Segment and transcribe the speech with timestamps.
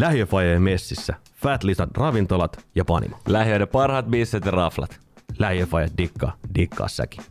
[0.00, 3.16] Lähiöfajeen messissä, Fat Lisan ravintolat ja panimo.
[3.28, 5.00] Lähiöiden parhaat bisset ja raflat.
[5.38, 7.22] Lähiöfaje dikkaa, dikkaa säkin.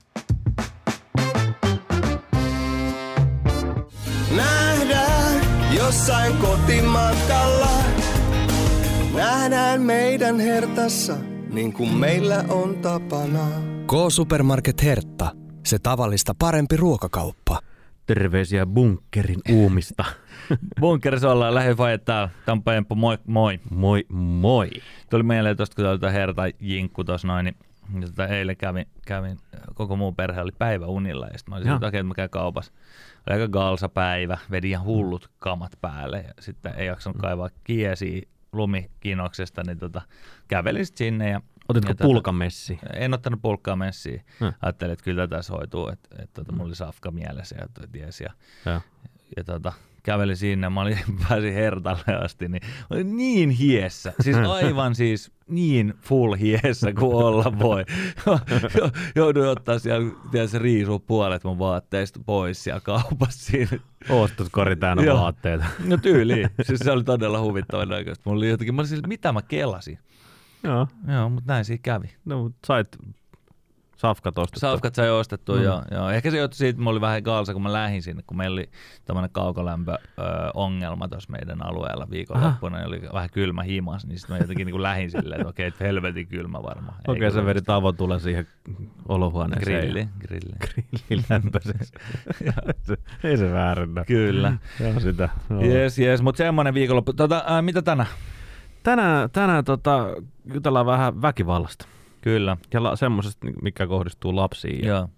[4.36, 5.42] Nähdään
[5.78, 7.70] jossain kotimatkalla.
[9.16, 11.18] Nähdään meidän hertassa,
[11.54, 13.48] niin kuin meillä on tapana.
[13.88, 15.32] K-Supermarket Hertta.
[15.66, 17.60] Se tavallista parempi ruokakauppa.
[18.16, 20.06] Terveisiä bunkerin uumista.
[20.82, 21.54] Bunkerissa ollaan.
[22.46, 23.60] Tämä on moi moi.
[23.70, 24.70] Moi moi.
[25.10, 27.56] Tuli mieleen tuosta, kun tuota Herta jinkku tuossa noin, niin
[28.06, 29.38] tota, eilen kävin, kävin,
[29.74, 32.72] koko muu perhe oli päiväunilla ja sitten mä että okei, että mä käyn kaupassa.
[33.28, 37.22] Oli aika galsa päivä, vedin ihan hullut kamat päälle ja sitten ei jaksanut mm.
[37.22, 40.02] kaivaa kiesiä lumikinoksesta, niin tota,
[40.48, 42.80] kävelin sitten sinne ja Otitko ja pulkamessi?
[42.94, 44.22] En ottanut pulkkaa messiin.
[44.40, 44.54] Hmm.
[44.62, 48.22] Ajattelin, että kyllä tässä hoituu, että, että, että mulla oli safka mielessä ja ties.
[48.22, 48.30] Ja,
[48.66, 48.82] Ja.
[49.38, 54.14] ja tota, kävelin sinne, mä olin, pääsin Hertalle asti, niin oli niin hiessä.
[54.20, 57.86] Siis aivan siis niin full hiessä kuin olla voi.
[59.16, 63.80] Jouduin ottaa siellä, tiedätkö, riisua puolet mun vaatteista pois siellä kaupassa siinä.
[64.10, 65.66] Ostoskori täynnä vaatteita.
[65.86, 66.50] No tyyliin.
[66.62, 68.24] Siis se oli todella huvittavan näköistä.
[68.26, 70.00] Mulla oli jotenkin, mä olin siis, mitä mä kelasin.
[70.64, 70.88] Joo.
[71.08, 72.10] Joo, mutta näin siinä kävi.
[72.26, 72.98] No, mut sait
[73.98, 74.70] safkat ostettua.
[74.70, 75.64] Safkat sai ostettua, Mm.
[75.64, 76.10] joo, joo.
[76.10, 78.54] Ehkä se johtui siitä, että mä olin vähän kaalsa, kun mä lähdin sinne, kun meillä
[78.54, 78.70] oli
[79.06, 84.68] tämmöinen kaukolämpö-ongelma tuossa meidän alueella viikonloppuna, niin oli vähän kylmä himas, niin sitten mä jotenkin
[84.68, 86.96] niin lähdin silleen, että okei, että helvetin kylmä varmaan.
[86.98, 88.48] Ei Okei, kun sä vedit avotulen siihen
[89.08, 89.80] olohuoneeseen.
[89.82, 90.56] Grilli, grilli.
[90.60, 91.94] Grillin lämpöiseksi.
[93.24, 94.06] Ei se väärennä.
[94.06, 94.54] Kyllä.
[94.80, 95.30] Joo, sitä.
[95.62, 97.14] Jes, jes, mutta semmoinen viikonloppu.
[97.14, 98.10] Tota, ää, mitä tänään?
[98.84, 100.08] Tänään, tänään tota,
[100.54, 101.86] jutellaan vähän väkivallasta.
[102.22, 105.10] Kyllä, Ja la, semmoisesta, mikä kohdistuu lapsiin ja, joo.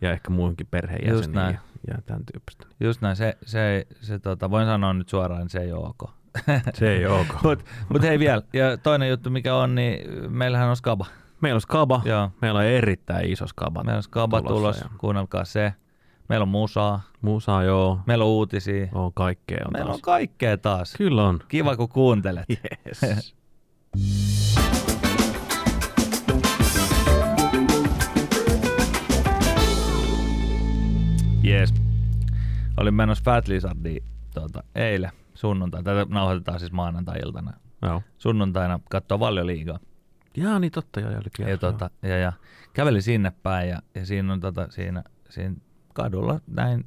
[0.00, 1.54] ja ehkä muihinkin Just perheenjäseniin näin.
[1.88, 2.66] ja, ja tämän tyyppistä.
[2.80, 6.10] Just näin, se, se, se tota, voin sanoa nyt suoraan, että se ei ole ok.
[6.74, 7.42] Se ei ole ok.
[7.42, 11.06] Mutta mut hei vielä, ja toinen juttu mikä on, niin meillähän on skaba.
[11.40, 12.02] Meillä on skaba.
[12.04, 12.30] Joo.
[12.42, 13.84] Meillä on erittäin iso skaba.
[13.84, 15.72] Meillä on skaba tulos, ja kuunnelkaa se.
[16.28, 18.00] Meillä on musaa, Musa joo.
[18.06, 19.96] meillä on uutisia, On kaikkea on meillä taas.
[19.96, 20.94] on kaikkea taas.
[20.98, 21.38] Kyllä on.
[21.48, 22.44] Kiva kun kuuntelet.
[22.86, 23.34] Yes.
[31.42, 31.74] Jees.
[32.76, 34.02] Olin menossa Fat Lizardiin
[34.34, 35.84] tuota, eilen sunnuntaina.
[35.84, 37.52] Tätä nauhoitetaan siis maanantai-iltana.
[37.82, 38.02] Joo.
[38.18, 39.78] Sunnuntaina katsoa Valioliigaa.
[40.36, 41.18] Jaa, niin totta joo.
[41.18, 42.32] Olikin Ja, tota, ja, ja,
[42.72, 45.56] kävelin sinne päin ja, ja siinä on tota, siinä, siinä
[45.94, 46.84] kadulla näin,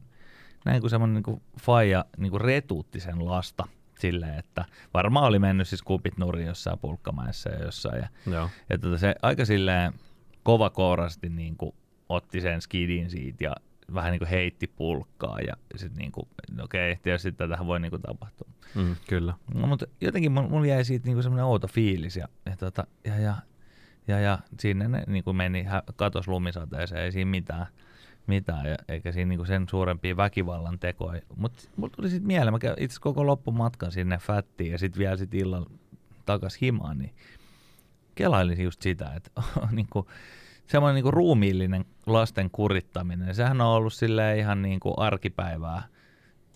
[0.65, 3.67] näin kuin semmoinen niin faija niin retuutti sen lasta
[3.99, 8.01] silleen, että varmaan oli mennyt siis kupit nurin jossain pulkkamäessä ja jossain.
[8.01, 8.49] Ja, Joo.
[8.69, 9.93] ja tota, se aika silleen
[10.43, 11.75] kovakourasti niin kuin
[12.09, 13.55] otti sen skidin siitä ja
[13.93, 17.89] vähän niin kuin heitti pulkkaa ja sitten niin kuin, no okei, tietysti tätähän voi niin
[17.89, 18.47] kuin tapahtua.
[18.75, 19.33] Mm, kyllä.
[19.53, 23.35] No, mutta jotenkin mulla jäi siitä niinku semmoinen outo fiilis ja, ja, tota, ja, ja,
[24.07, 27.67] ja, ja sinne ne niinku meni, hä- katos lumisateeseen, ei siinä mitään,
[28.27, 31.21] mitään ja, eikä siinä niinku sen suurempia väkivallan tekoja.
[31.35, 35.33] Mutta mulla tuli sitten mieleen, mä itse koko loppumatkan sinne fättiin ja sitten vielä sit
[35.33, 35.69] illalla
[36.25, 37.13] takas himaan, niin
[38.15, 39.31] kelailin just sitä, että
[39.71, 40.07] niinku,
[40.67, 45.83] semmoinen niinku ruumiillinen lasten kurittaminen, sehän on ollut silleen ihan niinku arkipäivää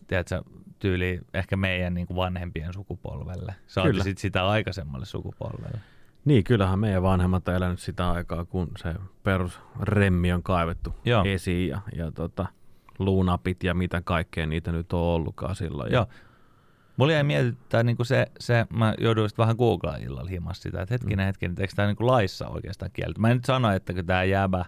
[0.08, 0.42] tiedätkö,
[0.80, 3.56] tyyli ehkä meidän niin kuin vanhempien sukupolvelle.
[3.68, 5.80] Saati sit sitä aikaisemmalle sukupolvelle.
[6.26, 11.24] Niin, kyllähän meidän vanhemmat on elänyt sitä aikaa, kun se perusremmi on kaivettu Joo.
[11.26, 12.46] esiin ja, ja tota,
[13.00, 15.94] luunapit ja mitä kaikkea niitä nyt on ollutkaan silloin.
[15.94, 16.06] Joo.
[16.98, 20.82] Mulla jäi mietittää niin kuin se, se, mä jouduin sitten vähän googlaa illalla himassa sitä,
[20.82, 23.20] että hetkinen, hetkinen, että eikö tämä niin kuin laissa oikeastaan kieltä.
[23.20, 24.66] Mä en nyt sano, että kun tämä jäbä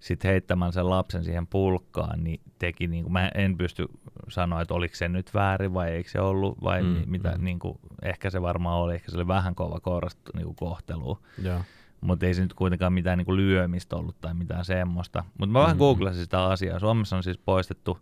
[0.00, 3.86] sitten heittämään sen lapsen siihen pulkkaan, niin teki, niin kuin, mä en pysty
[4.28, 7.44] sanoa, että oliko se nyt väärin vai eikö se ollut, vai Mm, mm, mitä, mm.
[7.44, 11.18] niin kuin, ehkä se varmaan oli, ehkä se oli vähän kova kourasta niin kuin kohtelua.
[11.42, 11.60] Joo.
[12.00, 15.24] mutta ei se nyt kuitenkaan mitään niinku lyömistä ollut tai mitään semmoista.
[15.38, 15.78] Mutta mä vähän Mm.
[15.78, 16.78] googlasin sitä asiaa.
[16.78, 17.98] Suomessa on siis poistettu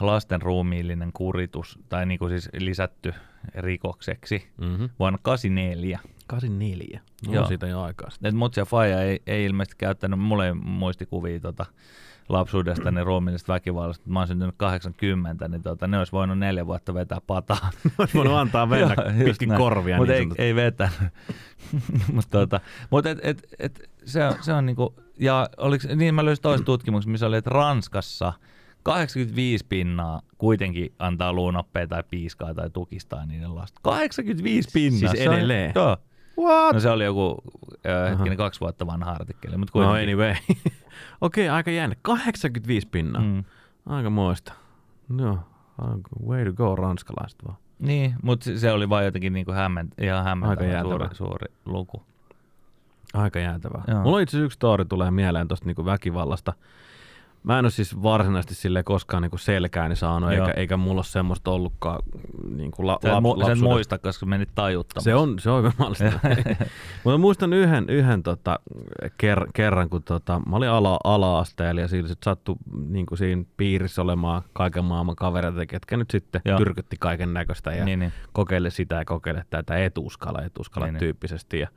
[0.00, 3.14] lasten ruumiillinen kuritus, tai niinku siis lisätty
[3.54, 4.88] rikokseksi Mm-hmm.
[4.98, 5.98] vuonna 84.
[6.26, 7.00] 84.
[7.26, 7.46] No Joo.
[7.46, 8.36] siitä jo aikaa sitten.
[8.36, 11.66] Mut ja Faija ei, ei ilmeisesti käyttänyt, mulle ei muistikuvia tota,
[12.28, 14.10] lapsuudesta ne ruumiillisesta väkivallasta.
[14.10, 17.70] Mä oon syntynyt 80, niin tota, ne olisi voinut neljä vuotta vetää pataa.
[17.98, 19.58] Olisi voinut antaa mennä Joo, pitkin näin.
[19.60, 19.96] korvia.
[19.96, 21.12] Mutta niin ei, ei vetänyt.
[22.12, 22.60] Mutta tota,
[22.90, 26.64] mut et, et, et, se, on, se on niinku, ja oliks, niin mä löysin toisen
[26.64, 28.32] tutkimuksen, missä oli, että Ranskassa
[28.82, 33.80] 85 pinnaa kuitenkin antaa luunappeja tai piiskaa tai tukistaa niiden lasta.
[33.82, 34.98] 85 pinnaa.
[34.98, 35.72] Siis se on- edelleen?
[35.74, 35.96] Joo.
[36.38, 36.74] What?
[36.74, 37.42] No se oli joku
[37.86, 40.34] äh, hetkinen kaksi vuotta vanha artikkeli, mutta No anyway.
[41.20, 41.96] Okei, aika jännä.
[42.02, 43.22] 85 pinnaa.
[43.22, 43.44] Mm.
[43.86, 44.52] Aika moista.
[45.08, 45.38] No,
[46.26, 47.56] way to go ranskalaiset vaan.
[47.78, 52.02] Niin, mutta se oli vaan jotenkin niinku hämment, ihan hämmentävä suuri, suuri luku.
[53.14, 53.82] Aika jäätävää.
[53.88, 54.02] Joo.
[54.02, 56.52] Mulla itse yksi story tulee mieleen tuosta niinku väkivallasta.
[57.42, 60.46] Mä en ole siis varsinaisesti sille koskaan niinku selkääni saanut, Joo.
[60.46, 62.02] eikä, eikä mulla ole semmoista ollutkaan
[62.56, 63.64] niinku la, Sä, et, lap, sä lapsuudessa.
[63.64, 65.10] muista, koska menit tajuttamassa.
[65.10, 66.04] Se on, se on mahdollista.
[67.04, 68.60] Mutta muistan yhden, yhden tota,
[69.18, 72.56] ker, kerran, kun tota, mä olin ala, ala-asteella ja siinä sit sattui
[72.88, 76.58] niin kuin siinä piirissä olemaan kaiken maailman kavereita, ketkä nyt sitten Joo.
[76.58, 78.12] tyrkytti kaiken näköistä ja niin, niin.
[78.32, 80.98] kokeile sitä ja kokeile tätä etuuskala, etuuskala Niin, niin.
[81.00, 81.58] tyyppisesti.
[81.58, 81.68] Ja,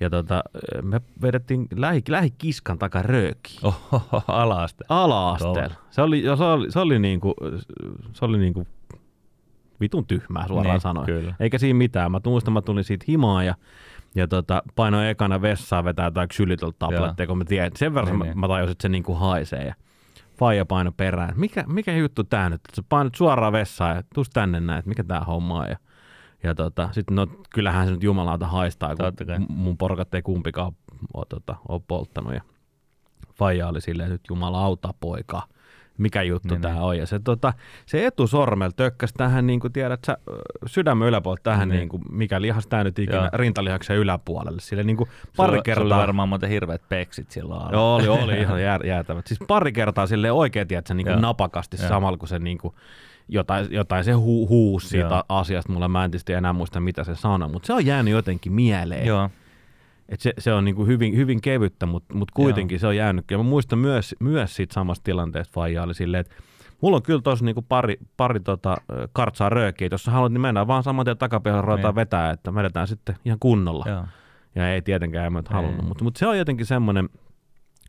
[0.00, 0.42] ja tota,
[0.82, 3.60] me vedettiin lähi, lähikiskan takaa röökiin.
[3.62, 4.84] Oho, ala-aste.
[4.88, 5.74] Ala-asteella.
[5.90, 7.34] Se oli, se oli, se oli, niinku,
[8.12, 8.66] se oli niinku
[9.80, 11.06] vitun tyhmää suoraan Niin, sanoen.
[11.06, 11.34] kyllä.
[11.40, 12.12] Eikä siinä mitään.
[12.12, 13.54] Mä muistan, mä tulin siitä himaa ja,
[14.14, 17.70] ja tota, painoin ekana vessaan vetää jotain ksylitolta tabletteja, kun mä tiedän.
[17.76, 18.38] Sen verran Niin, mä, niin.
[18.40, 19.64] mä tajusin, että se niinku haisee.
[19.66, 19.74] Ja
[20.38, 21.32] faija paino perään.
[21.36, 22.54] Mikä, mikä juttu tää nyt?
[22.68, 25.68] Että sä painat suoraan vessaan ja tuus tänne näin, että mikä tää homma on.
[25.70, 25.76] Ja,
[26.42, 30.72] ja tota, sitten no, kyllähän se nyt jumalauta haistaa, kun mun porukat ei kumpikaan
[31.14, 32.34] ole, tota, ole polttanut.
[32.34, 32.40] Ja
[33.34, 35.42] faija oli silleen, että nyt jumalauta poika,
[35.98, 36.82] mikä juttu Niin, niin, tämä niin.
[36.82, 36.98] on.
[36.98, 37.52] Ja se, tota,
[37.86, 40.16] se etusormel tökkäsi tähän, niin kuin tiedät sä,
[40.66, 41.78] sydämen yläpuolelle tähän, Niin.
[41.78, 41.88] niin.
[41.88, 43.28] kuin, mikä lihas tämä nyt ikinä, Joo.
[43.32, 44.60] rintalihaksen yläpuolelle.
[44.60, 45.98] Sille niin kuin Sulla- pari Sulla oli kertaa.
[45.98, 47.72] varmaan muuten hirveät peksit silloin alla.
[47.72, 49.26] Joo, oli, oli ihan jää, jäätävät.
[49.26, 51.88] Siis pari kertaa sille oikein, tiedät sä, niin kuin napakasti Joo.
[51.88, 52.74] samalla, kun se niin kuin,
[53.30, 55.22] jotain, jotain se hu, huusi siitä Joo.
[55.28, 55.72] asiasta.
[55.72, 59.06] Mulla mä en tietysti enää muista, mitä se sanoi, mutta se on jäänyt jotenkin mieleen.
[59.06, 59.30] Joo.
[60.08, 62.80] Et se, se on niinku hyvin, hyvin kevyttä, mutta mut kuitenkin Joo.
[62.80, 63.30] se on jäänyt.
[63.30, 66.34] Ja mä muistan myös, myös siitä samasta tilanteesta Faija oli silleen, että
[66.80, 68.76] mulla on kyllä tossa niinku pari, pari tota,
[69.12, 72.00] kartsaa röökiä, jos sä haluat, niin mennään vaan saman tien takapihalle ruvetaan Niin.
[72.00, 73.84] vetää, että vedetään sitten ihan kunnolla.
[73.88, 74.04] Joo.
[74.54, 75.44] Ja ei tietenkään emme Ei.
[75.54, 77.08] halunnut, mutta mut se on jotenkin semmoinen,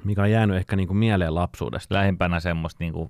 [0.03, 1.95] mikä on jäänyt ehkä niinku mieleen lapsuudesta.
[1.95, 3.09] Lähimpänä semmoista niinku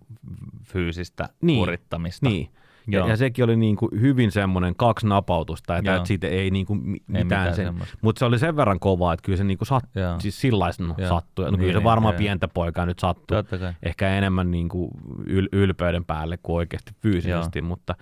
[0.64, 1.60] fyysistä Niin.
[1.60, 2.30] kurittamista.
[2.30, 2.50] Niin.
[2.88, 3.08] Ja, Joo.
[3.08, 6.00] ja, sekin oli niinku hyvin semmoinen kaksi napautusta, että Joo.
[6.00, 9.26] et siitä ei niinku mi- mitään, mitään sen, mutta se oli sen verran kovaa, että
[9.26, 10.20] kyllä se niinku sat, Joo.
[10.20, 11.10] siis sillaisen Joo.
[11.10, 11.46] sattui.
[11.46, 12.18] No, Niin, kyllä se niin, varmaan joo.
[12.20, 13.38] pientä poikaa nyt sattuu.
[13.84, 14.92] Ehkä enemmän niinku
[15.24, 17.96] yl- ylpeyden päälle kuin oikeasti fyysisesti, mutta,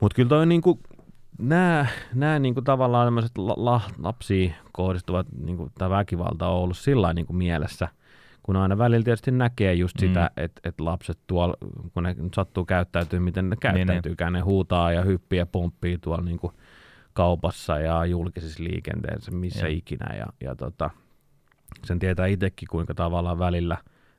[0.00, 0.80] mutta kyllä toi niinku,
[1.38, 7.02] nämä, nämä niinku tavallaan tämmöiset la, la, lapsiin kohdistuvat niinku, tämä väkivalta on ollut sillä
[7.02, 7.88] lailla niinku mielessä,
[8.42, 10.08] kun aina välillä tietysti näkee just Mm.
[10.08, 11.54] sitä, että et lapset tuolla,
[11.94, 13.86] kun ne sattuu käyttäytyy, miten ne Niin, niin.
[13.86, 16.52] käyttäytyykään, ne huutaa ja hyppii ja pomppii tuolla niinku
[17.12, 19.76] kaupassa ja julkisissa liikenteessä, missä Joo.
[19.76, 20.16] ikinä.
[20.16, 20.90] Ja, ja tota,
[21.84, 23.76] sen tietää itsekin, kuinka tavallaan välillä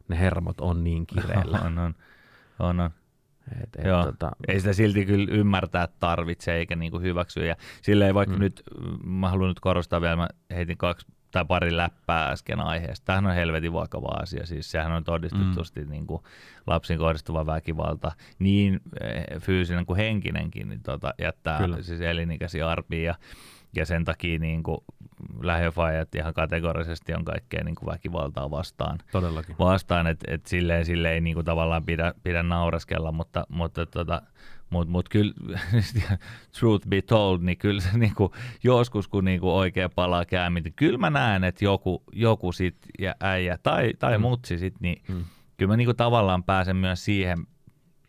[0.07, 1.59] ne hermot on niin kireellä.
[1.65, 1.95] On, on.
[2.59, 2.89] on, on.
[3.63, 4.05] Et, et, Joo.
[4.05, 7.45] tota, Ei sitä silti kyllä ymmärtää tarvitse eikä niinku hyväksyä.
[7.45, 8.41] Ja silleen vaikka mm.
[8.41, 8.63] Nyt,
[9.03, 13.05] mä haluan nyt korostaa vielä, mä heitin kaksi tai pari läppää äsken aiheesta.
[13.05, 14.45] Tämähän on helvetin vakava asia.
[14.45, 15.89] Siis sehän on todistetusti mm.
[15.89, 16.23] niin kuin
[16.67, 21.81] lapsiin kohdistuva väkivalta, niin eh, fyysinen kuin henkinenkin, niin tota, jättää Kyllä.
[21.81, 23.03] Siis elinikäisiä arpia.
[23.03, 23.15] Ja,
[23.75, 24.77] ja sen takia niin kuin
[25.41, 29.55] lähiöfajat ihan kategorisesti on kaikkea niin kuin väkivaltaa vastaan todellakin.
[29.59, 34.21] vastaan, että et silleen, silleen ei niinku tavallaan pidä, pidä naureskella, mutta, mutta tota,
[34.69, 35.33] mut, mut kyllä,
[36.59, 38.33] truth be told, niin kyllä se niinku,
[38.63, 43.15] joskus kun niinku oikein palaa käämin, niin kyllä mä näen, että joku, joku sit ja
[43.19, 44.21] äijä tai, tai mm.
[44.21, 45.15] Mutsi sit, niin mm.
[45.15, 45.23] Mm.
[45.57, 47.47] kyllä mä niinku tavallaan pääsen myös siihen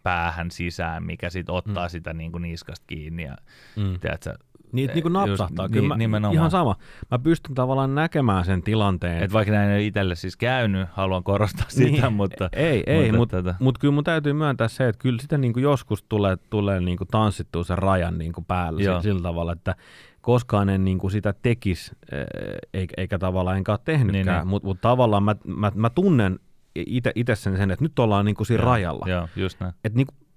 [0.03, 1.91] päähän sisään, mikä sit ottaa Mm.
[1.91, 3.37] sitä niinku niskasta kiinni ja
[3.77, 4.01] Mm.
[4.01, 4.35] tiedätkö,
[4.73, 5.67] Niitä niinku Just napsahtaa.
[5.67, 6.35] ni- Kyllä mä, nimenomaan.
[6.35, 6.77] ihan sama.
[7.11, 9.23] Mä pystyn tavallaan näkemään sen tilanteen.
[9.23, 13.37] että vaikka näin ei itselle siis käynyt, haluan korostaa sitä, Niin, mutta ei, ei, mutta
[13.43, 17.05] tätä- mut kyllä mun täytyy myöntää se, että kyllä sitä niinku joskus tulee, tulee niinku
[17.05, 18.15] tanssittua sen rajan
[18.49, 18.95] päälle Joo.
[18.95, 19.75] sit sillä tavalla, että
[20.21, 21.93] koskaan en niinku sitä tekisi,
[22.75, 24.47] eikä, eikä tavallaan enkä ole tehnytkään, Niin, niin, niin.
[24.49, 26.39] mutta mut tavallaan mä, mä, mä tunnen
[27.15, 29.07] itse sen, sen, että nyt ollaan niinku siinä Joo, rajalla.
[29.09, 29.75] Joo, just näin.
[29.85, 30.30] Että niinku, joo,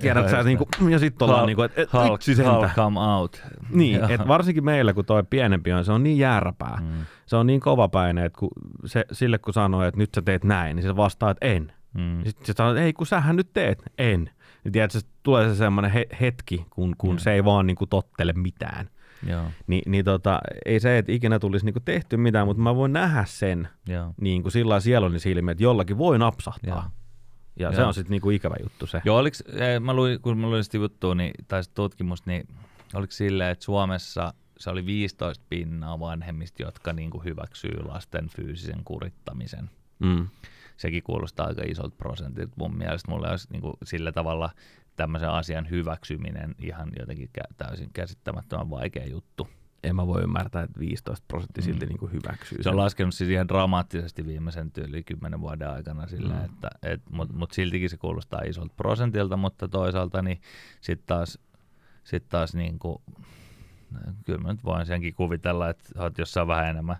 [0.00, 2.52] tiedät sä, niinku, ja sitten ollaan niinku, että et, Hulk, sentä.
[2.52, 3.42] Hulk come out.
[3.70, 6.78] Niin, että varsinkin meillä, kun toi pienempi on, se on niin jääräpää.
[6.82, 8.50] Mm, Se on niin kovapäinen, että kun
[8.84, 11.72] se, sille kun sanoo, että nyt sä teet näin, niin se vastaa, että en.
[11.94, 14.30] mm, Sitten se sanoo, että ei kun sähän nyt teet, en.
[14.64, 17.18] Niin tiedätkö, tulee se semmoinen he, hetki, kun, kun Joo.
[17.18, 18.88] se ei vaan niinku tottele mitään.
[19.26, 22.92] joo, Ni, niin tota, ei se, että ikinä tulisi niinku tehty mitään, mutta mä voin
[22.92, 24.14] nähdä sen joo.
[24.20, 26.74] niin kuin sillä lailla sieluni silmiin, että jollakin voi napsahtaa.
[26.74, 26.82] Joo.
[27.58, 27.88] Ja se Joo.
[27.88, 29.02] on sitten niinku ikävä juttu se.
[29.04, 32.48] Joo, oliks, eh, mä luin, kun mä luin sitä juttua, niin, tai sitä tutkimusta, niin
[32.94, 38.84] oliko silleen, että Suomessa se oli 15 pinnaa vanhemmista, jotka niin kuin hyväksyy lasten fyysisen
[38.84, 39.70] kurittamisen.
[39.98, 40.28] Mm.
[40.76, 42.52] Sekin kuulostaa aika isolta prosentilta.
[42.56, 44.50] Mun mielestä mulle olisi niin kuin sillä tavalla
[44.96, 49.48] tämmöisen asian hyväksyminen ihan jotenkin täysin käsittämättömän vaikea juttu.
[49.82, 51.88] En mä voi ymmärtää, että 15 prosenttia silti Mm.
[51.88, 56.44] niinku hyväksyy Se on laskenut siis ihan dramaattisesti viimeisen yli kymmenen vuoden aikana sillä, Mm.
[56.44, 60.40] että et, mutta mut siltikin se kuulostaa isolta prosentilta, mutta toisaalta niin
[60.80, 61.38] sitten taas
[62.04, 62.98] sitten taas niin kuin,
[64.26, 66.96] kyllä mä nyt voin senkin kuvitella, että olet jossain vähän enemmän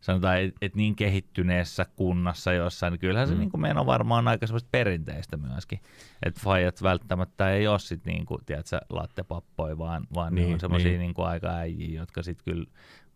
[0.00, 3.40] sanotaan, että et niin kehittyneessä kunnassa jossain, niin kyllähän se mm.
[3.40, 5.80] niin kuin meno varmaan on aika semmoista perinteistä myöskin.
[6.22, 10.60] Että fajat välttämättä ei ole sitten niin kuin, tiedätkö, lattepappoja, vaan, vaan niin, ne on
[10.60, 11.00] semmoisia niin.
[11.00, 12.66] niin kuin aika äijiä, jotka sitten kyllä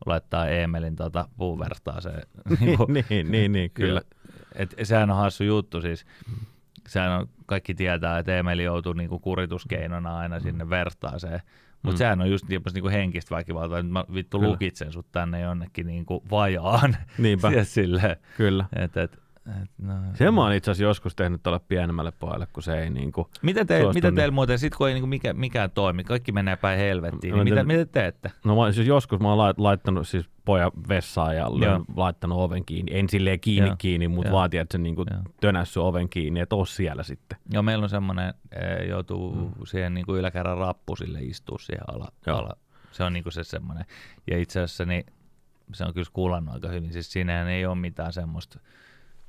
[0.07, 2.23] laittaa Eemelin tota puuvertaaseen.
[2.89, 4.03] niin, niin, niin, niin, kyllä.
[4.55, 6.07] Et, sehän on hassu juttu siis.
[6.89, 10.43] Sehän on, kaikki tietää, että Emeli joutuu niinku kurituskeinona aina mm.
[10.43, 11.43] sinne vertaaseen.
[11.83, 11.99] Mutta mm.
[11.99, 14.53] sehän on just niinku henkistä väkivaltaa, että mä vittu Kyllä.
[14.53, 16.97] lukitsen sut tänne jonnekin niinku vajaan.
[17.19, 17.51] Niinpä.
[17.65, 18.65] Silleen, Kyllä.
[18.77, 19.22] Et, et,
[19.63, 22.91] et, no, Sen mä oon itse asiassa joskus tehnyt tuolle pienemmälle pojalle, kun se ei
[22.91, 24.17] niinku Mitä, te, mitä niin...
[24.17, 27.65] teillä muuten, sit kun ei niinku mikä, mikään toimi, kaikki menee päin helvettiin, niin mitä,
[27.65, 28.31] mitä teette?
[28.45, 31.85] No mä, siis joskus mä oon laittanut siis poja vessaan ja Joo.
[31.97, 32.99] laittanut oven kiinni.
[32.99, 33.77] En silleen kiinni Joo.
[33.79, 35.05] kiinni, mutta vaatii, että se niinku
[35.41, 37.39] tönässy oven kiinni, että oo siellä sitten.
[37.53, 39.67] Joo, meillä on semmoinen, e, joutuu mm.
[39.67, 42.57] siihen niinku yläkerran rappu sille istua siihen ala, ala.
[42.93, 43.85] Se on niinku se semmoinen.
[44.31, 45.07] Ja itse asiassa niin,
[45.75, 46.93] se on kyllä kuulannut aika hyvin.
[46.93, 48.61] Siis siinähän ei ole mitään semmoista,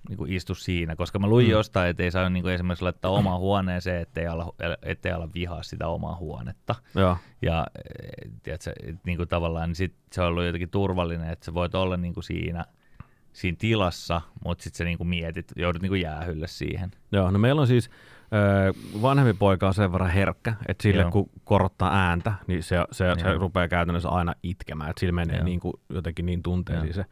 [0.09, 1.51] niin kuin istu siinä, koska mä luin mm.
[1.51, 5.63] jostain, että ei saa niin kuin esimerkiksi laittaa omaan huoneeseen, ettei ala, ettei ala vihaa
[5.63, 6.75] sitä omaa huonetta.
[6.95, 7.17] Joo.
[7.41, 7.67] Ja
[8.43, 8.73] tiedätkö,
[9.05, 12.13] niin kuin tavallaan niin sit se on ollut jotenkin turvallinen, että sä voit olla niin
[12.13, 12.65] kuin siinä,
[13.33, 16.91] siinä tilassa, mutta sitten sä niin kuin mietit, joudut niin kuin jäähylle siihen.
[17.11, 17.89] Joo, no meillä on siis
[19.01, 21.11] vanhempi poika on sen verran herkkä, että sille Joo.
[21.11, 25.59] kun korottaa ääntä, niin se, se, se rupeaa käytännössä aina itkemään, että sillä menee niin
[25.59, 27.05] kuin jotenkin niin tunteisiin se.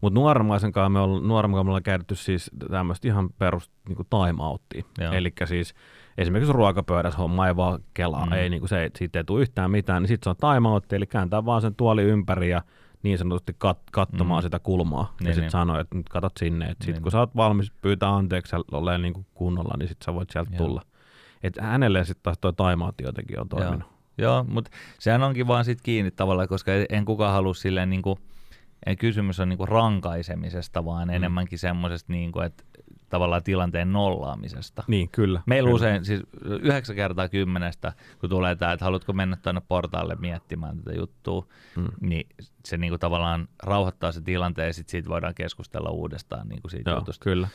[0.00, 4.08] Mutta nuoremmaisen kanssa me ollaan, nuoremman me ollaan käytetty siis tämmöistä ihan perus niin kuin
[4.10, 4.84] time outtia.
[5.12, 5.74] Eli siis
[6.18, 8.32] esimerkiksi ruokapöydässä homma ei vaan kelaa, mm.
[8.32, 10.92] ei, niin kuin se, siitä ei tule yhtään mitään, niin sitten se on time out,
[10.92, 12.62] eli kääntää vaan sen tuoli ympäri ja
[13.02, 14.46] niin sanotusti kat- katsomaan mm.
[14.46, 15.14] sitä kulmaa.
[15.20, 15.50] Niin, ja sitten niin.
[15.50, 16.64] sanoo, että nyt katot sinne.
[16.64, 17.02] Että sitten niin.
[17.02, 20.66] kun sä oot valmis pyytää anteeksi olemaan niin kunnolla, niin sitten sä voit sieltä Joo.
[20.66, 20.82] tulla.
[21.42, 23.88] Et hänelle sitten taas toi taimautti jotenkin on toiminut.
[24.18, 28.02] Joo, Joo mutta sehän onkin vaan sitten kiinni tavallaan, koska en kukaan halua silleen niin
[28.02, 28.18] kuin,
[28.86, 31.14] ei kysymys on niin kuin rankaisemisesta, vaan mm.
[31.14, 32.64] enemmänkin semmoisesta, niin kuin, että
[33.08, 34.84] tavallaan tilanteen nollaamisesta.
[34.86, 35.42] Niin, kyllä.
[35.46, 35.76] Meillä kyllä.
[35.76, 40.92] usein, siis yhdeksän kertaa kymmenestä, kun tulee tämä, että haluatko mennä tuonne portaalle miettimään tätä
[40.98, 41.46] juttua,
[41.76, 41.88] mm.
[42.00, 42.26] niin
[42.64, 46.70] se niin kuin tavallaan rauhoittaa se tilanteen ja sitten siitä voidaan keskustella uudestaan niin kuin
[46.70, 47.24] siitä Joo, jutusta.
[47.24, 47.48] kyllä.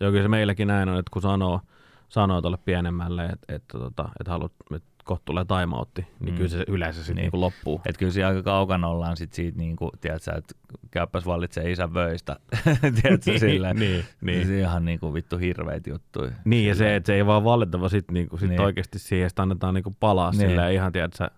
[0.00, 1.60] Joo, kyllä se meilläkin näin on, että kun sanoo,
[2.08, 6.36] sanoo tuolle pienemmälle, että, että, että, että haluat, että kohta tulee timeoutti, niin mm.
[6.36, 7.30] kyllä se yleensä sitten niin.
[7.32, 7.80] niin loppuu.
[7.86, 10.54] Että kyllä siinä aika kaukana ollaan sit siitä, niin kuin, tiedätkö, että
[10.90, 12.36] käypäs vallitsee isän vöistä,
[13.02, 14.46] tiedätkö, niin, sillä, niin, niin.
[14.46, 16.30] Se ihan niin kuin vittu hirveitä juttuja.
[16.44, 16.68] Niin, sillä.
[16.68, 18.60] ja se, että se ei vaan vallittava sitten niin kuin, sit niin.
[18.60, 20.40] oikeasti siihen, että annetaan niin kuin palaa niin.
[20.40, 21.30] sillä ihan, tiedätkö,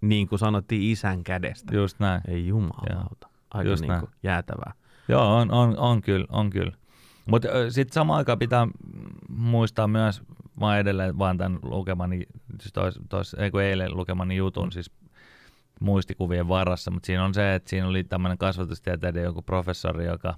[0.00, 1.76] niin kuin sanottiin isän kädestä.
[1.76, 2.20] Just näin.
[2.28, 3.28] Ei jumalauta.
[3.54, 4.72] Aika Just niin kuin jäätävää.
[5.08, 6.72] Joo, on, on, on kyllä, on kyllä.
[7.26, 8.68] Mutta sitten samaan aikaan pitää
[9.28, 10.22] muistaa myös,
[10.60, 12.26] mä edelleen vaan tämän lukemani,
[12.60, 14.90] siis tois, tois, ei kun eilen lukemani jutun, siis
[15.80, 20.34] muistikuvien varassa, mutta siinä on se, että siinä oli tämmöinen kasvatustieteiden joku professori, joka,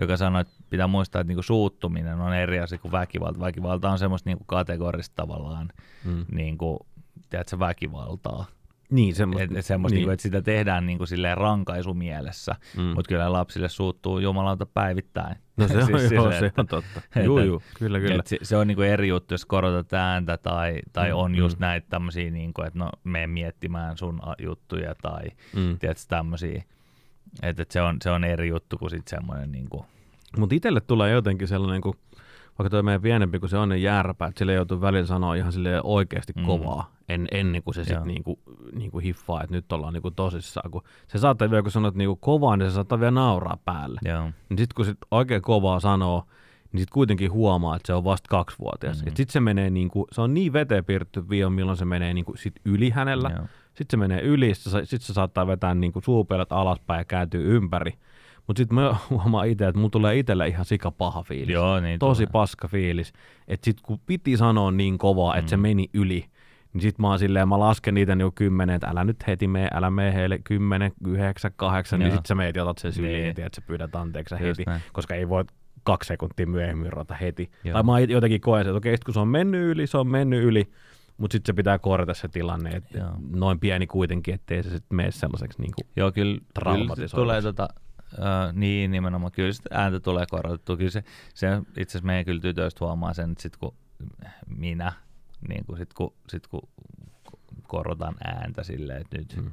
[0.00, 3.40] joka sanoi, että pitää muistaa, että niinku suuttuminen on eri asia kuin väkivalta.
[3.40, 5.68] Väkivalta on semmoista niinku kategorista tavallaan,
[6.04, 6.24] mm.
[6.32, 6.86] niinku,
[7.30, 8.44] tiedätkö, väkivaltaa.
[8.90, 10.00] Niin, semmoista, et, semmoista niin.
[10.00, 12.82] Niinku, että sitä tehdään niin kuin silleen rankaisumielessä, mm.
[12.82, 15.36] mutta kyllä lapsille suuttuu jumalauta päivittäin.
[15.56, 17.00] No se on, siis joo, se on totta.
[17.24, 18.22] Juu, juu, kyllä, kyllä.
[18.26, 21.58] Se, se on niin kuin eri juttu, jos korotat ääntä tai, tai mm, on just
[21.58, 21.60] mm.
[21.60, 25.24] näitä tämmöisiä, niin kuin, että no mene miettimään sun juttuja tai
[25.56, 25.78] mm.
[25.78, 26.64] tiedätkö, tämmöisiä.
[27.42, 29.84] Että et se, on, se on eri juttu kuin sitten semmoinen niin kuin...
[30.38, 31.94] Mutta itselle tulee jotenkin sellainen, kun
[32.58, 35.52] vaikka tuo meidän pienempi, kun se on niin jääräpä, että sille joutuu välillä sanoa ihan
[35.52, 36.44] sille oikeasti mm.
[36.44, 38.38] kovaa, en, ennen kuin se sitten niinku,
[38.72, 40.70] niinku hiffaa, että nyt ollaan niinku tosissaan.
[40.70, 44.00] Kun se saattaa vielä, kun sanot niinku kovaa, niin se saattaa vielä nauraa päälle.
[44.48, 46.24] Niin sitten kun sit oikein kovaa sanoo,
[46.72, 48.96] niin sitten kuitenkin huomaa, että se on vasta kaksivuotias.
[48.96, 49.16] Mm-hmm.
[49.16, 52.54] Sitten se menee niinku, se on niin veteen piirretty vion, milloin se menee niinku sit
[52.64, 53.30] yli hänellä.
[53.66, 57.92] Sitten se menee yli, sitten se saattaa vetää niinku suupelät alaspäin ja kääntyy ympäri.
[58.46, 61.54] Mutta sitten mä huomaan itse, että mulla tulee itselle ihan sika paha fiilis.
[61.54, 62.32] Joo, niin Tosi tulee.
[62.32, 63.12] paska fiilis.
[63.48, 65.50] Että sitten kun piti sanoa niin kovaa, että mm.
[65.50, 66.24] se meni yli,
[66.76, 69.68] niin sitten mä oon silleen, mä lasken niitä niin kymmenen, että älä nyt heti mene,
[69.74, 73.34] älä mene heille kymmenen, yhdeksän, kahdeksan, niin sitten sä meet ja otat sen syliin niin.
[73.38, 74.82] ja että sä pyydät anteeksi heti, näin.
[74.92, 75.44] koska ei voi
[75.82, 77.50] kaksi sekuntia myöhemmin rota heti.
[77.64, 77.72] Joo.
[77.72, 80.70] Tai mä jotenkin koen, että okei, kun se on mennyt yli, se on mennyt yli,
[81.16, 85.10] mutta sitten se pitää korjata se tilanne, että noin pieni kuitenkin, ettei se sitten mene
[85.10, 87.68] sellaiseksi niin kuin Joo, kyllä, kyllä tulee tota,
[88.12, 89.32] Uh, niin, nimenomaan.
[89.32, 90.76] Kyllä sitä ääntä tulee korotettua.
[90.76, 91.04] Kyllä se,
[91.34, 93.74] se itse asiassa meidän kyllä tytöistä huomaa sen, että sit kun
[94.46, 94.92] minä,
[95.48, 96.68] niin kun, sit kun, sit kun
[97.62, 99.52] korotan ääntä silleen, että nyt, hmm.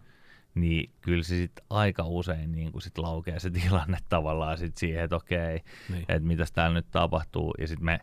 [0.55, 5.03] niin kyllä se sit aika usein niin kun sit laukeaa se tilanne tavallaan sit siihen,
[5.03, 5.59] että okei,
[5.89, 6.05] niin.
[6.09, 7.53] että mitäs täällä nyt tapahtuu.
[7.59, 7.99] Ja sitten me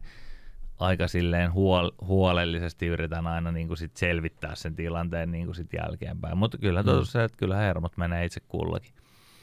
[0.79, 5.73] aika silleen huol- huolellisesti yritän aina niin kuin sit selvittää sen tilanteen niin kuin sit
[5.73, 6.39] jälkeenpäin.
[6.39, 7.13] Mutta kyllä totuus Mm.
[7.13, 8.93] se, että kyllä hermot menee itse kullakin.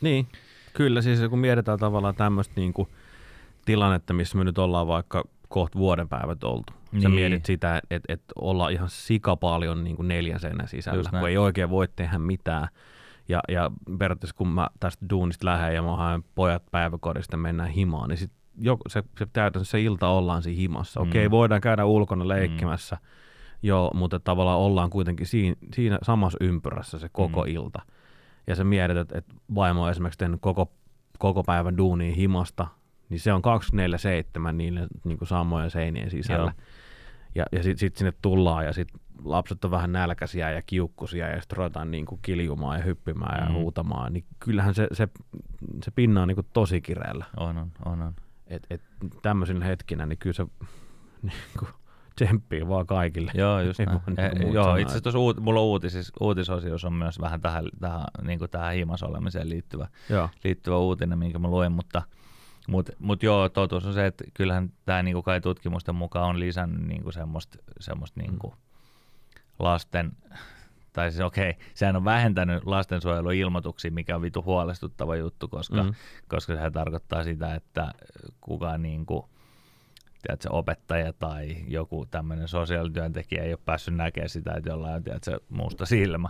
[0.01, 0.27] Niin,
[0.73, 2.89] kyllä siis kun mietitään tavallaan tämmöistä niinku
[3.65, 6.73] tilannetta, missä me nyt ollaan vaikka kohta vuoden päivät oltu.
[6.73, 7.11] Sä Niin.
[7.11, 11.69] mietit sitä, että et, ollaan ihan sika paljon niinku neljän seinän sisällä, kun ei oikein
[11.69, 12.67] voi tehdä mitään.
[13.29, 18.09] Ja, ja periaatteessa kun mä tästä duunista lähden ja mä haen pojat päiväkodista mennään himaan,
[18.09, 18.31] niin sit
[18.89, 20.99] se, se käytännössä se ilta ollaan siinä himassa.
[20.99, 21.09] Mm.
[21.09, 22.97] Okei, voidaan käydä ulkona leikkimässä,
[23.63, 27.51] joo, mutta tavallaan ollaan kuitenkin siinä, siinä samassa ympyrässä se koko Mm.
[27.51, 27.81] ilta.
[28.47, 30.71] Ja sä mietit, että, että vaimo on esimerkiksi tehnyt koko,
[31.19, 32.67] koko päivän duunia himasta,
[33.09, 33.41] niin se on
[34.49, 36.51] 24-7 niille niin kuin samojen seinien sisällä.
[36.55, 36.67] Joo.
[37.35, 41.41] Ja, ja sitten sit sinne tullaan ja sitten lapset on vähän nälkäisiä ja kiukkusia ja
[41.41, 43.55] sitten ruvetaan niin kuin kiljumaan ja hyppimään ja Mm.
[43.55, 45.07] huutamaan, niin kyllähän se, se,
[45.83, 47.25] se pinna on niin kuin tosi kireellä.
[47.37, 48.01] On, on, on.
[48.01, 48.13] on.
[48.47, 48.81] Et, et
[49.21, 50.45] tämmöisinä hetkinä, niin kyllä se
[51.21, 51.69] niin kuin,
[52.15, 53.31] tsemppii vaan kaikille.
[53.35, 53.99] Joo, just näin.
[54.17, 58.03] Eh, muuta joo, itse asiassa tuossa uut, mulla uutis, uutisosiossa on myös vähän tähän, tähän,
[58.21, 60.29] niin kuin tähän himas olemiseen liittyvä, Joo.
[60.43, 62.01] liittyvä uutinen, minkä mä luin, mutta
[62.67, 66.87] mut, mut joo, totuus on se, että kyllähän tämä niinku kai tutkimusten mukaan on lisännyt
[66.87, 68.53] niinku semmoista semmoist niinku
[69.59, 70.11] lasten,
[70.93, 75.89] tai siis okei, sehän on vähentänyt lastensuojeluilmoituksia, mikä on vitu huolestuttava juttu, koska, Mm.
[75.89, 75.95] mm.
[76.27, 77.93] koska sehän tarkoittaa sitä, että
[78.41, 79.29] kukaan niinku,
[80.21, 85.39] tiedätkö, opettaja tai joku tämmöinen sosiaalityöntekijä ei ole päässyt näkemään sitä, että jollain on tiedätkö,
[85.49, 86.29] musta silmä.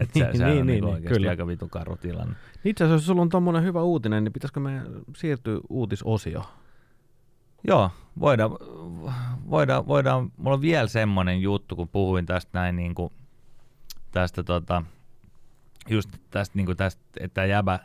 [0.00, 1.30] Että se, Niin, se niin, on niin, niinku niin, kyllä.
[1.30, 2.34] aika vitu karu tilanne.
[2.64, 4.82] Itse asiassa, jos sulla on tommonen hyvä uutinen, niin pitäisikö me
[5.16, 6.46] siirtyä uutisosioon?
[7.68, 8.50] Joo, voidaan,
[9.50, 13.12] voidaan, voidaan, mulla on vielä semmoinen juttu, kun puhuin tästä näin niin kuin,
[14.10, 14.82] tästä tota,
[15.88, 17.78] just tästä, niin kuin tästä että jäbä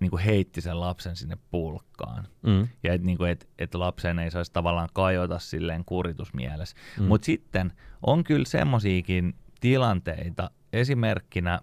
[0.00, 2.28] niin kuin heitti sen lapsen sinne pulkkaan.
[2.42, 2.68] Mm.
[2.82, 6.76] Ja että niin et, et lapsen ei saisi tavallaan kajota silleen kuritusmielessä.
[6.98, 7.04] Mm.
[7.04, 7.72] Mutta sitten
[8.06, 11.60] on kyllä semmoisiakin tilanteita, esimerkkinä,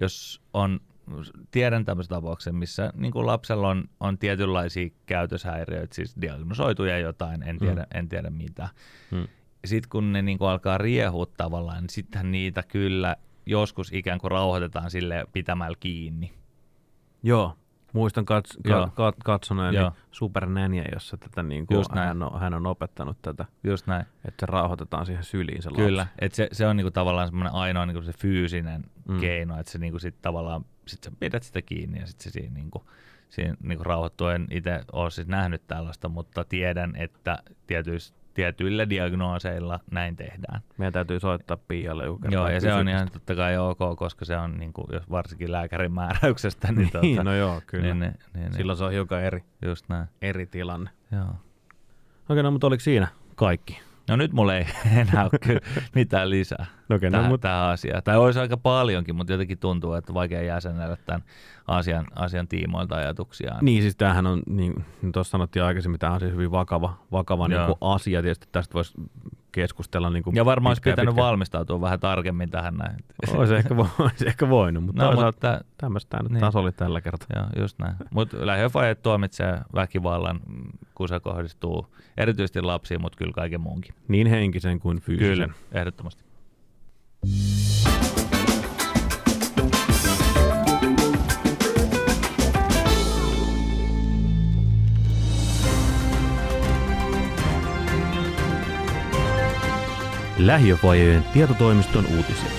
[0.00, 0.80] jos on,
[1.50, 7.58] tiedän tämmöisen tapauksen, missä niin kuin lapsella on, on tietynlaisia käytöshäiriöitä, siis diagnosoituja jotain, en
[7.58, 7.98] tiedä, mm.
[7.98, 8.68] en tiedä mitä.
[9.10, 9.28] Mm.
[9.64, 14.30] Sitten kun ne niin kuin alkaa riehua tavallaan, niin sittenhän niitä kyllä joskus ikään kuin
[14.30, 16.32] rauhoitetaan sille pitämällä kiinni.
[17.22, 17.56] Joo.
[17.92, 19.92] Muistan kats, ka, ka, katsoneeni Joo.
[20.10, 24.06] Supernäniä, jossa tätä niin kuin, hän, on, hän on opettanut tätä, Just näin.
[24.24, 27.86] että se rauhoitetaan siihen syliin se Kyllä, että se, se on niinku tavallaan semmoinen ainoa
[27.86, 29.20] niinku se fyysinen Mm.
[29.20, 32.54] keino, että se niinku sit tavallaan, sit sä pidät sitä kiinni ja sitten se siinä,
[32.54, 32.84] niinku,
[33.28, 34.26] siinä niinku rauhoittuu.
[34.26, 40.60] En itse ole siis nähnyt tällaista, mutta tiedän, että tietyis, tietyillä diagnooseilla näin tehdään.
[40.78, 44.24] Meidän täytyy soittaa Pialle joku Joo, ja se kysyä on ihan totta kai ok, koska
[44.24, 47.84] se on niinku, jos varsinkin lääkärin määräyksestä, niin, Niin, tota, no joo, kyllä.
[47.84, 50.06] niin, Niin, niin, niin, Silloin se on hiukan eri, just näin.
[50.22, 50.90] eri tilanne.
[51.12, 51.34] Joo.
[52.28, 53.80] Okei, no mutta oliko siinä kaikki?
[54.10, 55.60] No nyt mulla ei enää ole kyllä
[55.94, 56.66] mitään lisää.
[56.90, 58.02] Okei, no, tähän, mutta tähän asiaan.
[58.02, 61.22] Tai olisi aika paljonkin, mutta jotenkin tuntuu, että vaikea jäsenellä tämän
[61.66, 63.64] asian, asian tiimoilta ajatuksiaan.
[63.64, 67.60] Niin, siis tämähän on, niin tuossa sanottiin aikaisemmin, tämä on siis hyvin vakava, vakava niin
[67.60, 67.78] Joo.
[67.80, 68.22] asia.
[68.22, 68.94] Tietysti tästä voisi
[69.52, 71.26] keskustella niin kuin Ja varmaan olisi pitänyt pitkään.
[71.26, 72.96] valmistautua vähän tarkemmin tähän näin.
[73.36, 76.40] Olisi ehkä, vo- olisi ehkä voinut, mutta No, toisaalta mutta, tämmöistä tämä nyt niin.
[76.40, 77.26] taas oli tällä kertaa.
[77.36, 77.94] joo, just näin.
[78.10, 81.86] Mutta lähiöfajat tuomitsee väkivallan, mm, kun se kohdistuu
[82.16, 83.94] erityisesti lapsiin, mutta kyllä kaiken muunkin.
[84.08, 85.48] Niin henkisen kuin fyysisen.
[85.50, 86.24] Kyllä, ehdottomasti.
[100.46, 102.50] Lähiövajojen tietotoimiston uutisia.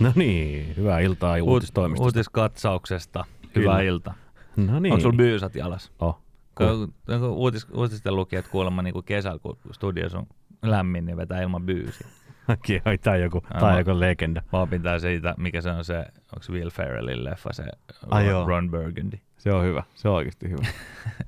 [0.00, 2.04] No niin, hyvää iltaa uutistoimistosta.
[2.04, 3.24] Uutiskatsauksesta.
[3.52, 3.70] Kyllä.
[3.70, 4.14] Hyvää iltaa.
[4.56, 4.92] no niin.
[4.92, 5.92] Onko sulla byysat jalas?
[5.98, 6.18] Oh.
[6.54, 10.26] Kun, kun uutis, uutisten lukijat kuulemma niin kuin kesällä, kun studios on
[10.62, 12.08] lämmin, niin vetää ilman byysiä.
[12.52, 14.42] Okei, oi, tää on joku, tää on joku legenda.
[14.52, 17.64] Mä opin tää siitä, mikä se on se, onko Will Ferrellin leffa, se
[18.10, 18.46] Ai Ron, joo.
[18.46, 19.18] Ron Burgundy.
[19.44, 20.66] Se on hyvä, se on oikeasti hyvä.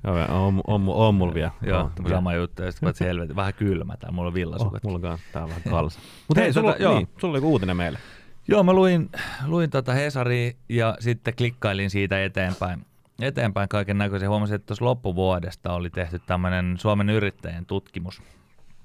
[0.03, 1.51] On, on, on, on mulla vielä.
[1.61, 2.61] Joo, on, on, sama juttu.
[2.63, 4.83] Ja sitten helvetin, vähän kylmä tää, mulla on Oh, villasukat.
[4.83, 5.99] mulla kanssa tää on vähän kalsa.
[6.27, 6.95] Mutta Hei, hei, sulla, tota, joo.
[6.95, 7.99] niin, sulla oli joku uutinen meille.
[8.47, 9.09] Joo, mä luin,
[9.45, 12.85] luin tota Hesaria ja sitten klikkailin siitä eteenpäin.
[13.21, 14.29] Eteenpäin kaiken näköisiä.
[14.29, 18.21] Huomasin, että tuossa loppuvuodesta oli tehty tämmöinen Suomen yrittäjien tutkimus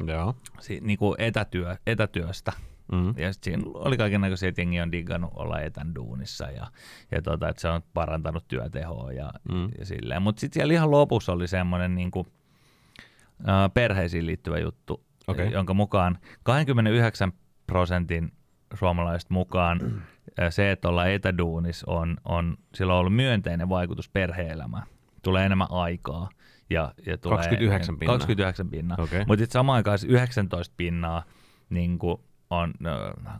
[0.06, 0.34] Joo.
[0.60, 2.52] si- niin kuin etätyö, etätyöstä.
[2.92, 3.14] Mm.
[3.16, 6.66] Ja siinä oli kaiken näköisiä, että jengi on diggannut olla etän duunissa ja,
[7.10, 9.54] ja tota, että se on parantanut työtehoa ja, Mm.
[9.54, 9.68] mm.
[9.78, 10.22] ja silleen.
[10.22, 12.26] Mutta sitten siellä ihan lopussa oli semmoinen niin kuin,
[13.48, 15.52] ä, perheisiin liittyvä juttu, Okei.
[15.52, 17.32] jonka mukaan 29
[17.66, 18.32] prosentin
[18.74, 20.02] suomalaisista mukaan
[20.40, 24.86] ä, se, että ollaan etäduunis, on, on, sillä on ollut myönteinen vaikutus perhe-elämään.
[25.22, 26.28] Tulee enemmän aikaa
[26.70, 28.14] Ja, ja tulee, 29 pinnaa.
[28.14, 28.96] 29 pinnaa.
[29.00, 29.24] Okei.
[29.26, 31.22] Mutta samaan aikaan se 19 pinnaa
[31.70, 32.20] niin kuin
[32.52, 32.74] on,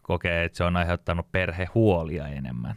[0.03, 2.75] kokee, että se on aiheuttanut perhehuolia enemmän.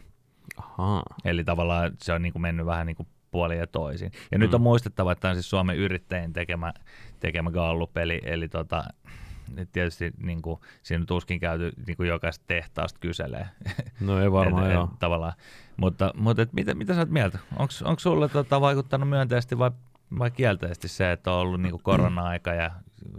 [0.56, 1.02] Ahaa.
[1.24, 4.12] Eli tavallaan se on niin kuin mennyt vähän niin kuin puolin ja toisin.
[4.32, 4.42] Ja mm.
[4.42, 6.72] nyt on muistettava, että tämä on siis Suomen yrittäjien tekemä,
[7.20, 8.84] tekemä Gallup, eli, eli tota,
[9.56, 13.48] nyt tietysti niin kuin, siinä on tuskin käyty niin kuin jokaista tehtaasta kyselee.
[14.00, 14.84] No ei varmaan et, joo.
[14.92, 15.32] Et, tavallaan.
[15.76, 17.38] Mutta, mutta et, mitä, mitä sä oot mieltä?
[17.84, 19.70] Onko sulle tota, vaikuttanut myönteisesti vai,
[20.18, 22.70] vai kielteisesti se, että on ollut niin kuin korona-aika ja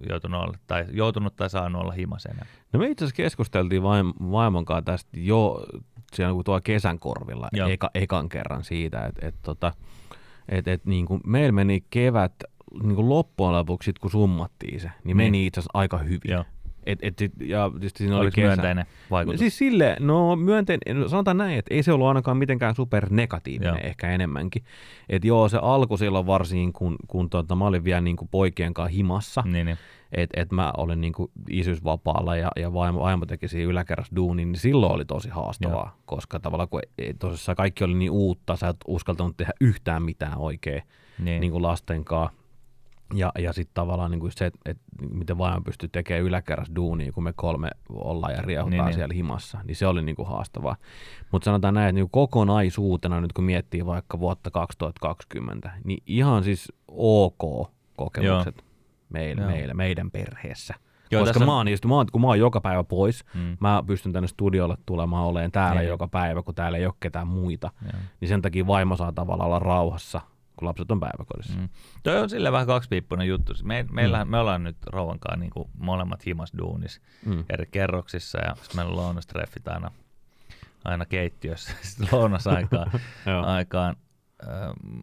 [0.10, 2.46] joutunut, olla, tai, joutunut tai saanut olla himasena?
[2.74, 5.66] No me itse asiassa keskusteltiin vaim, vaimon kanssa tästä jo
[6.14, 7.70] siellä kun tuolla kesän korvilla Joo.
[7.70, 9.74] eka, ekan kerran siitä, että et, tota,
[10.50, 12.34] et, et, niin kuin meillä meni kevät
[12.84, 15.18] niin kuin loppujen lopuksi, sit kun summattiin se, niin, Niin.
[15.18, 16.20] meni itse asiassa aika hyvin.
[16.32, 16.46] Joo.
[16.88, 18.46] Et, et, ja tietysti siinä oli Oliko kesä.
[18.48, 19.40] myönteinen vaikutus?
[19.40, 23.84] Siis sille, no myönteinen, no sanotaan näin, että ei se ollut ainakaan mitenkään supernegatiivinen, Joo.
[23.84, 24.64] ehkä enemmänkin.
[25.10, 28.74] Että joo, se alku silloin varsin, kun, kun tota, mä olin vielä niin kuin poikien
[28.74, 29.78] kanssa himassa, Niin, niin.
[30.12, 34.60] että et mä olin niinku isyysvapaalla ja, ja vaimo, vaimo teki siinä yläkerrassa duunin, niin
[34.60, 36.04] silloin oli tosi haastavaa, Joo.
[36.06, 36.82] koska tavallaan kun
[37.20, 40.82] tosissaan kaikki oli niin uutta, sä et uskaltanut tehdä yhtään mitään oikein
[41.20, 41.42] niin.
[41.42, 42.37] niin kuin lasten kanssa.
[43.14, 44.78] Ja, ja sitten tavallaan niin kuin se, että et,
[45.12, 48.96] miten vaimo pystyy tekemään yläkerrassa duunia, kun me kolme ollaan ja riehutaan Niin, niin, niin.
[48.96, 50.76] siellä himassa, niin se oli niin kuin haastavaa.
[51.32, 56.72] Mutta sanotaan näin, että niin kokonaisuutena nyt kun miettii vaikka vuotta 2020, niin ihan siis
[56.88, 58.64] ok kokemukset
[59.10, 59.52] meillä, Joo.
[59.52, 60.74] meillä, meidän perheessä.
[61.12, 63.26] Joo, tässä Koska on- mä oon, just, mä oon, kun mä oon joka päivä pois,
[63.34, 63.58] Mm.
[63.60, 65.90] mä pystyn tänne studiolle tulemaan oleen täällä Niin.
[65.90, 67.72] joka päivä, kun täällä ei ole ketään muita.
[67.82, 68.02] Joo.
[68.22, 70.22] Niin sen takia vaimo saa tavallaan olla rauhassa,
[70.58, 71.60] kun lapset on päiväkodissa.
[71.60, 71.70] Mm.
[72.04, 73.54] Toi on sille vähän kaksipiippunen juttu.
[73.64, 74.32] Me, meillä, mm.
[74.32, 77.44] me ollaan nyt Rouvan kanssa niin molemmat himas duunis Mm.
[77.50, 79.92] eri kerroksissa ja sitten meillä on lounastreffit aina,
[80.86, 81.72] aina keittiössä
[82.12, 82.92] lounasaikaan.
[83.46, 83.96] Aikaan.
[84.44, 84.50] Äh,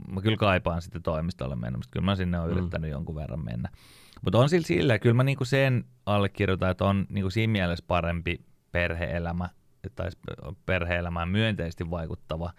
[0.09, 2.59] mä kyllä kaipaan sitten toimistolle mennä, mutta kyllä mä sinne olen Mm.
[2.59, 3.69] yrittänyt jonkun verran mennä.
[4.23, 8.41] Mutta on sillä sillä, kyllä mä niinku sen allekirjoitan, että on niinku siinä mielessä parempi
[8.73, 9.49] perhe-elämä,
[9.95, 10.09] tai
[10.67, 12.51] perhe-elämään myönteisesti vaikuttava,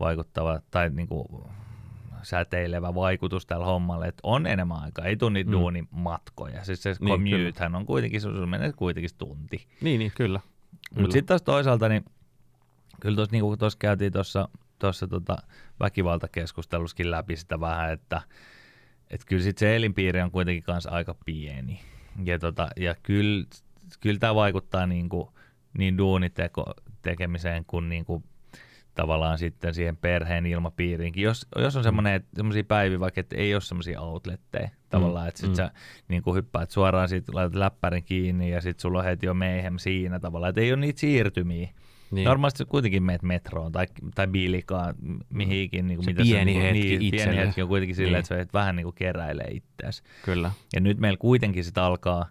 [0.00, 1.44] vaikuttava tai niinku
[2.22, 5.56] säteilevä vaikutus tällä hommalle, että on enemmän aikaa, ei niitä Mm.
[5.56, 5.60] mm.
[5.60, 6.64] duunimatkoja.
[6.64, 9.66] Siis se Niin, commutehän on kuitenkin, se se menee kuitenkin tunti.
[9.80, 10.40] Niin, niin, kyllä.
[10.96, 12.04] Mutta sitten taas toisaalta, niin
[13.00, 15.36] kyllä tuossa niinku käytiin tuossa tuossa tota
[15.80, 18.22] väkivaltakeskustelussakin läpi sitä vähän, että
[19.10, 21.80] et kyllä sit se elinpiiri on kuitenkin kanssa aika pieni.
[22.24, 23.46] Ja, tota, ja kyllä,
[24.00, 25.32] kyllä tämä vaikuttaa niinku,
[25.78, 28.22] niin duuniteko tekemiseen kuin niinku,
[28.94, 31.22] tavallaan sitten siihen perheen ilmapiiriinkin.
[31.22, 35.50] Jos, jos on semmoinen, semmoisia päiviä vaikka, että ei ole semmoisia outletteja tavallaan, että sit
[35.50, 35.54] mm.
[35.54, 35.70] sä
[36.08, 39.78] niin kuin hyppäät suoraan, sit laitat läppärin kiinni ja sitten sulla on heti jo mayhem
[39.78, 41.68] siinä tavallaan, että ei ole niitä siirtymiä.
[42.10, 42.24] Niin.
[42.24, 44.94] Normaalisti sä kuitenkin meet metroon tai, tai biilikaan,
[45.30, 45.86] mihinkin.
[45.86, 48.18] Niin kuin Se mitä pieni niin, hetki niin, pieni hetki on kuitenkin silleen, Niin.
[48.18, 50.02] että sä et vähän niin kuin keräilee itseäsi.
[50.24, 50.50] Kyllä.
[50.74, 52.28] Ja nyt meillä kuitenkin sitten alkaa,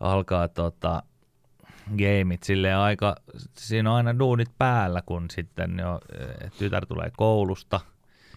[0.00, 1.02] alkaa tota,
[1.90, 3.16] gameit silleen aika,
[3.52, 7.80] siinä on aina duunit päällä, kun sitten jo, eh, tytär tulee koulusta,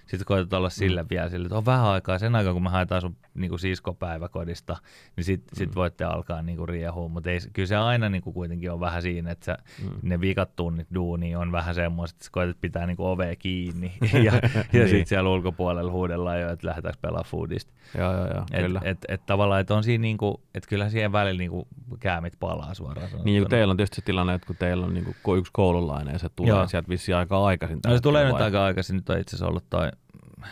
[0.07, 1.07] sitten koetat olla sille mm.
[1.09, 4.77] vielä sille, että on vähän aikaa, sen aikaa kun me haetaan sun niin siskopäiväkodista,
[5.15, 8.33] niin sitten sit voitte alkaa niin kuin riehua, mutta ei, kyllä se aina niin kuin
[8.33, 9.89] kuitenkin on vähän siinä, että sä, Mm.
[10.01, 13.93] ne vikat tunnit duuni on vähän semmoiset, että sä koetat pitää niin kuin ovea kiinni
[14.13, 14.39] ja, ja
[14.73, 14.89] Niin.
[14.89, 17.73] sitten siellä ulkopuolella huudellaan jo, että lähdetäänkö pelaamaan foodista.
[17.97, 18.81] Joo, joo, joo, Et, kyllä.
[18.83, 21.67] et, et tavallaan, että on siinä niinku, että kyllä siihen välillä niinku
[21.99, 23.49] käämit palaa suoraan Niin, kun sanottuna.
[23.49, 26.29] teillä on tietysti se tilanne, että kun teillä on niin kuin yksi koululainen ja se
[26.35, 26.67] tulee Joo.
[26.67, 27.79] Sieltä vissiin aika aikaisin.
[27.87, 29.91] No se tulee nyt aika aikaisin, nyt on itse asiassa ollut toi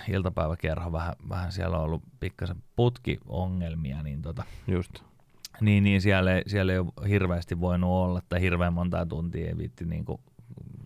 [0.09, 4.99] iltapäiväkerho, vähän, vähän siellä on ollut pikkasen putkiongelmia, niin, tota, Just.
[5.61, 9.57] niin, niin siellä, ei, siellä ei ole hirveästi voinut olla, tai hirveän montaa tuntia ei
[9.57, 10.21] viitti niinku,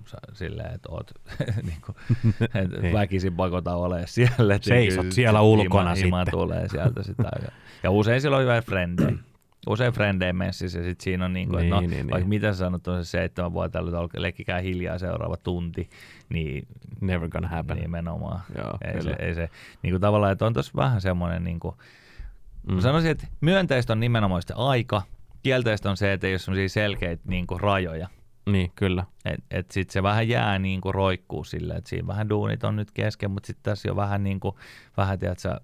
[0.05, 1.11] sa- silleen, että oot
[1.69, 1.95] niinku,
[2.63, 2.93] et Niin.
[2.93, 4.57] väkisin pakota ole siellä.
[4.61, 6.39] Seisot siellä ulkona hima sitten.
[6.39, 7.29] tulee sieltä sitä.
[7.41, 7.49] Ja,
[7.83, 9.09] ja usein siellä on hyvä frendejä.
[9.67, 12.29] Usein frendejä messissä ja sitten siinä on niin kuin, että no, Niin, niin, vaikka niin.
[12.29, 15.89] mitä sä sanot, on se seitsemän vuotta, että leikkikää hiljaa seuraava tunti,
[16.29, 16.67] niin
[17.01, 17.77] Never gonna happen.
[17.77, 18.41] nimenomaan.
[18.57, 19.49] Joo, ei, se, ei se,
[19.81, 21.75] niin kuin tavallaan, että on tuossa vähän semmoinen, niin kuin,
[22.71, 22.79] Mm.
[22.79, 25.01] Sanoisin, että myönteistä on nimenomaan se aika,
[25.43, 28.07] kielteistä on se, että ei ole semmoisia selkeitä niin kuin, rajoja.
[28.45, 29.05] Niin, kyllä.
[29.25, 32.75] Et, et sit se vähän jää niin kuin roikkuu silleen, että siinä vähän duunit on
[32.75, 34.55] nyt kesken, mutta sitten tässä jo vähän niin kuin,
[34.97, 35.59] vähän tiedätkö,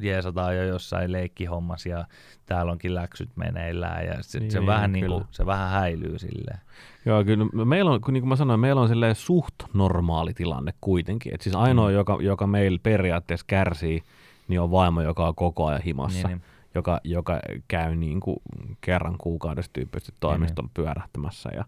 [0.00, 2.04] jeesataan jo jossain leikkihommassa ja
[2.46, 6.58] täällä onkin läksyt meneillään ja sit se, Niin, vähän niin kuin, se vähän häilyy silleen.
[7.04, 11.34] Joo, kyllä meillä on, niin kuin mä sanoin, meillä on silleen suht normaali tilanne kuitenkin.
[11.34, 11.94] Et siis ainoa, Mm.
[11.94, 14.02] joka, joka meillä periaatteessa kärsii,
[14.48, 16.28] niin on vaimo, joka on koko ajan himassa.
[16.28, 16.52] Niin, niin.
[16.74, 18.36] Joka, joka käy niin kuin
[18.80, 21.50] kerran kuukaudessa tyyppisesti toimistolla pyörähtämässä.
[21.54, 21.64] Ja,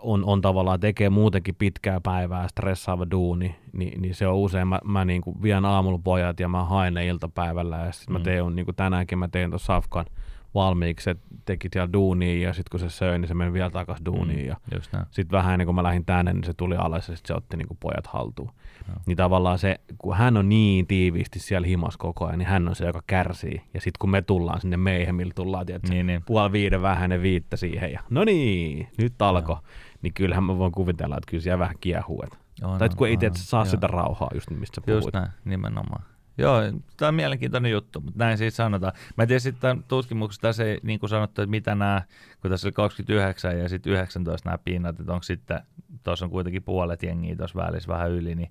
[0.00, 4.80] on, on tavallaan tekee muutenkin pitkää päivää, stressaava duuni, niin, niin se on usein, mä,
[4.84, 8.18] mä niin kuin vien aamulla pojat ja mä haen ne iltapäivällä ja sitten mm.
[8.18, 10.06] mä teen, niin kuin tänäänkin mä tein tuossa Safkan
[10.54, 14.04] valmiiksi, se teki siellä duunia ja sitten kun se söi, niin se meni vielä takaisin
[14.04, 14.46] duuniin.
[14.46, 17.34] Mm, ja sitten vähän ennen kuin mä lähdin tänne, niin se tuli alas ja sitten
[17.34, 18.50] se otti niin kuin pojat haltuun.
[18.88, 18.94] No.
[19.06, 22.74] Niin tavallaan se, kun hän on niin tiiviisti siellä himas koko ajan, niin hän on
[22.74, 23.62] se, joka kärsii.
[23.74, 26.22] Ja sitten kun me tullaan sinne meihemmille, tullaan tietysti niin, niin.
[26.26, 29.56] puoli viiden vähän ne viittä siihen ja no niin, nyt alkoi.
[29.56, 29.62] No.
[30.02, 32.22] Niin kyllähän mä voin kuvitella, että kyllä siellä vähän kiehuu.
[32.24, 35.04] Että, on, tai kun ei itse saa sitä rauhaa just mistä puhuit.
[35.04, 36.02] Just näin, nimenomaan.
[36.38, 36.60] Joo,
[36.96, 38.92] tämä on mielenkiintoinen juttu, mutta näin siis sanotaan.
[39.16, 42.02] Mä en tiedä sitten tutkimuksessa tässä ei niin kuin sanottu, että mitä nämä,
[42.40, 45.60] kun tässä oli 29 ja sitten 19 nämä pinnat, että onko sitten,
[46.04, 48.50] tuossa on kuitenkin puolet jengiä tuossa välissä vähän yli, niin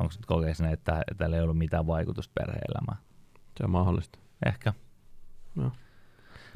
[0.00, 2.98] onko nyt että, että tällä ei ollut mitään vaikutusta perhe-elämään?
[3.56, 4.18] Se on mahdollista.
[4.46, 4.72] Ehkä.
[5.54, 5.72] No.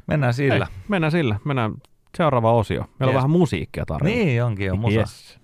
[0.07, 0.65] Mennään sillä.
[0.71, 1.39] Ei, mennään sillä.
[1.45, 1.73] Mennään
[2.17, 2.81] seuraava osio.
[2.81, 3.07] Meillä yes.
[3.09, 4.15] on vähän musiikkia tarjolla.
[4.15, 4.99] Niin onkin jo, musa.
[4.99, 5.39] Yes.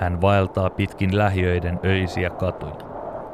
[0.00, 2.74] Hän vaeltaa pitkin lähiöiden öisiä katuja,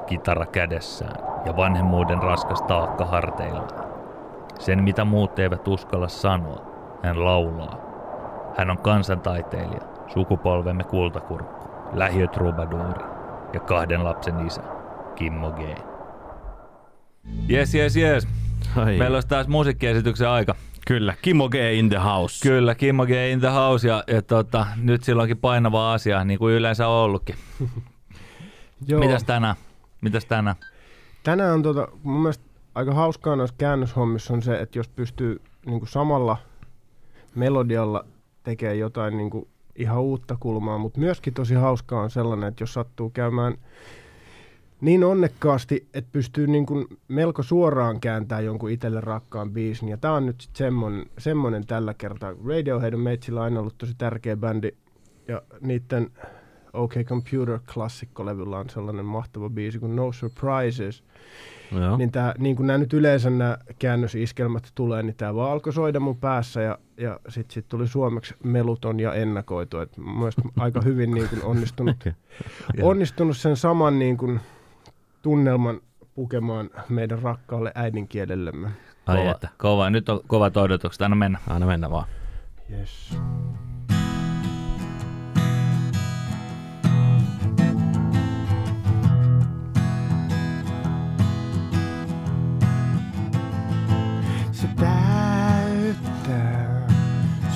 [0.07, 3.87] kitara kädessään ja vanhemmuuden raskas taakka harteillaan.
[4.59, 6.67] Sen mitä muut eivät uskalla sanoa,
[7.03, 7.79] hän laulaa.
[8.57, 13.05] Hän on kansantaiteilija, sukupolvemme kultakurkku, lähiötrubaduuri
[13.53, 14.63] ja kahden lapsen isä,
[15.15, 15.61] Kimmo G.
[17.49, 18.29] Jes, jes, jes.
[18.99, 20.55] Meillä olisi taas musiikkiesityksen aika.
[20.87, 22.49] Kyllä, Kimmo G in the house.
[22.49, 26.55] Kyllä, Kimmo G in the house ja, ja tota, nyt silloinkin painava asia, niin kuin
[26.55, 27.37] yleensä on ollutkin.
[28.88, 29.01] Joo.
[29.01, 29.57] Mitäs tänään?
[30.01, 30.57] Mitäs tänään?
[31.22, 32.44] Tänään on tota, mun mielestä
[32.75, 36.37] aika hauskaa noissa käännöshommissa on se, että jos pystyy niin kuin samalla
[37.35, 38.05] melodialla
[38.42, 42.75] tekemään jotain niin kuin ihan uutta kulmaa, mutta myöskin tosi hauskaa on sellainen, että jos
[42.75, 43.55] sattuu käymään
[44.81, 49.89] niin onnekkaasti, että pystyy niin kuin melko suoraan kääntämään jonkun itselle rakkaan biisin.
[49.89, 52.35] Ja tämä on nyt sitten semmoinen, semmoinen tällä kertaa.
[52.47, 54.71] Radiohead on meitsillä aina ollut tosi tärkeä bändi.
[55.29, 56.11] Ja niiden
[56.73, 61.05] OK Computer klassikkolevyllä on sellainen mahtava biisi kuin No Surprises.
[61.73, 61.97] Joo.
[61.97, 66.01] Niin, tää, niin kuin nämä nyt yleensä nämä käännösiskelmät tulee, niin tämä vaan alkoi soida
[66.01, 69.79] mun päässä ja, ja sitten sit tuli suomeksi meluton ja ennakoitu.
[69.79, 69.97] Et
[70.59, 71.97] aika hyvin niin kuin onnistunut,
[72.83, 74.41] onnistunut sen saman niin kuin,
[75.27, 75.81] tunnelman
[76.15, 78.69] pukemaan meidän rakkaalle äidinkielellemme.
[79.07, 79.31] Ai kova.
[79.31, 79.91] Että, kova.
[79.91, 81.03] Nyt on kovat odotukset.
[81.03, 81.39] Anna mennä.
[81.49, 82.07] Anna mennä vaan.
[82.71, 83.19] Yes.
[94.53, 96.87] Se täyttää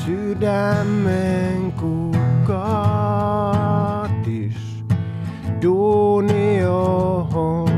[0.06, 2.60] sydämen kukatis.
[5.62, 6.19] Duuni
[7.30, 7.70] johon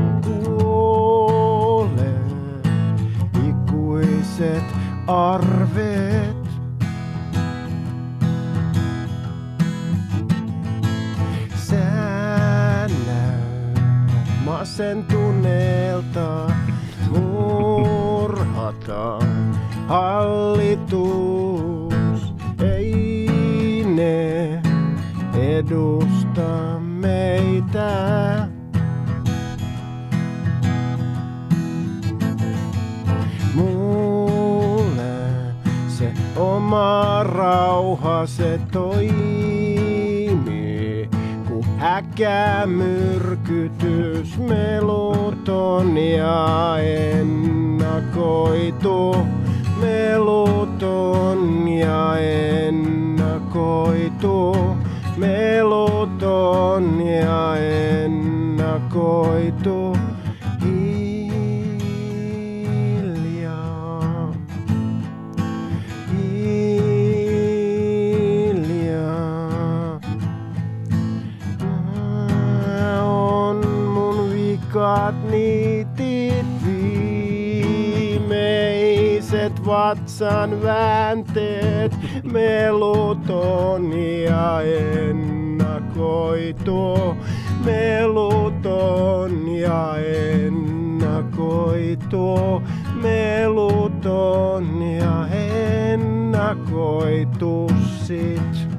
[3.49, 4.63] ikuiset
[5.07, 6.37] arvet.
[11.55, 14.13] Sä näytät
[14.45, 16.51] masentuneelta
[17.09, 19.19] murhata
[19.87, 21.43] hallitus.
[22.59, 24.61] Ei ne
[25.33, 26.72] edusta
[37.53, 40.29] rauha se toimii,
[41.47, 46.77] kun äkä myrkytys meluton ja
[47.19, 48.35] ennakoitu.
[49.81, 52.17] Meluton ja
[52.67, 53.95] ennakoitu.
[55.17, 57.55] Meluton ja
[58.03, 58.83] ennakoitu.
[74.83, 76.45] Kukat niitit
[78.19, 78.35] viimeiset
[79.65, 83.93] vatsan väänteet, meluton
[84.23, 84.61] ja
[85.07, 85.95] ennakoitu.
[87.65, 89.95] Meluton ja
[90.47, 91.41] ennakoitu,
[93.01, 95.27] meluton ja
[95.93, 97.69] ennakoitu
[98.05, 98.72] sit.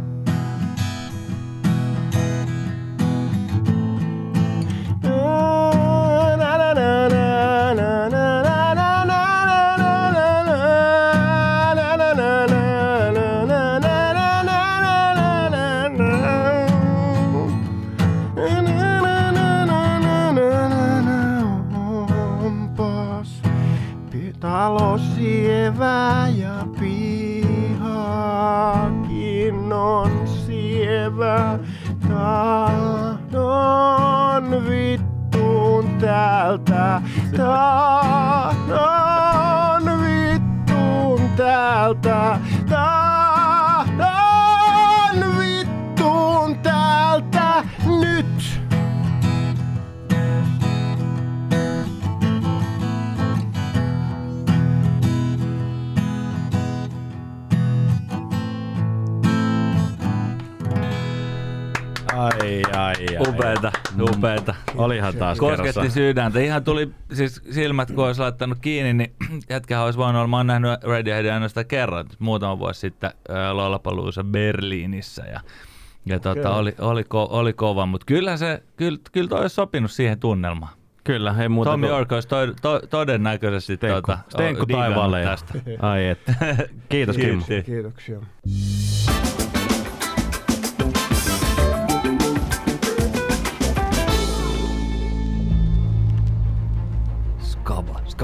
[37.45, 39.04] ah, ah.
[62.25, 63.29] Ai, ai, ai.
[63.29, 64.55] Upeeta, upeeta.
[64.77, 65.95] Olihan taas Kosketti kerrassa.
[65.95, 66.41] sydäntä.
[66.41, 69.13] Ihan tuli siis silmät, kun olisi laittanut kiinni, niin
[69.51, 70.29] jätkähän olisi voinut olla.
[70.29, 75.23] Mä oon nähnyt Radioheadin ainoastaan kerran, muutama vuosi sitten ää, Lollapalooza Berliinissä.
[75.33, 75.41] Ja,
[76.07, 79.91] ja tota, oli, oli, ko, oli kova, mutta kyllä se, kyllä, kyllä toi olisi sopinut
[79.91, 80.73] siihen tunnelmaan.
[81.05, 85.23] Kyllä, ei muuta Tommy kuin York olisi to, to, todennäköisesti Tenkku, tuota, digannut taivaalle.
[85.23, 85.55] tästä.
[85.79, 86.35] Ai että.
[86.89, 87.45] Kiitos Kimmo.
[87.67, 88.21] Kiitoksia.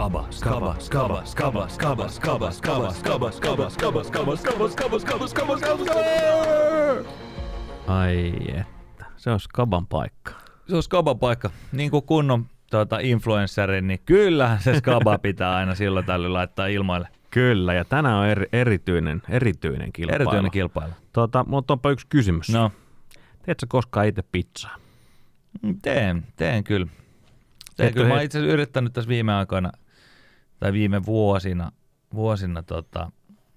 [0.01, 5.29] Skaba, skaba, skaba, skaba, skaba, skaba, skaba, skaba, skaba, skaba, skaba, skaba, skaba, skaba, skaba,
[5.29, 7.05] skaba, skaba, skaba.
[7.87, 9.05] Ai että.
[9.17, 10.33] Se on skaban paikka.
[10.69, 11.51] Se on skaba paikka.
[11.73, 17.09] Niin kuin kunnon tuota, influencerin, niin kyllähän se skaba pitää aina silloin tällöin laittaa ilmoille.
[17.31, 20.23] Kyllä, ja tänään on eri, erityinen, erityinen kilpailu.
[20.23, 20.93] Erityinen kilpailu.
[21.13, 22.49] Tota, mutta onpa yksi kysymys.
[22.49, 22.73] No,
[23.43, 24.77] Teetkö koskaan itse pizzaa?
[25.83, 26.87] teen, teen kyllä.
[26.87, 26.97] Teen
[27.77, 28.15] Teetkö kyllä.
[28.15, 29.71] Mä he- itse yrittänyt tässä viime aikoina,
[30.61, 31.73] tai viime vuosina,
[32.15, 33.11] vuosina tota,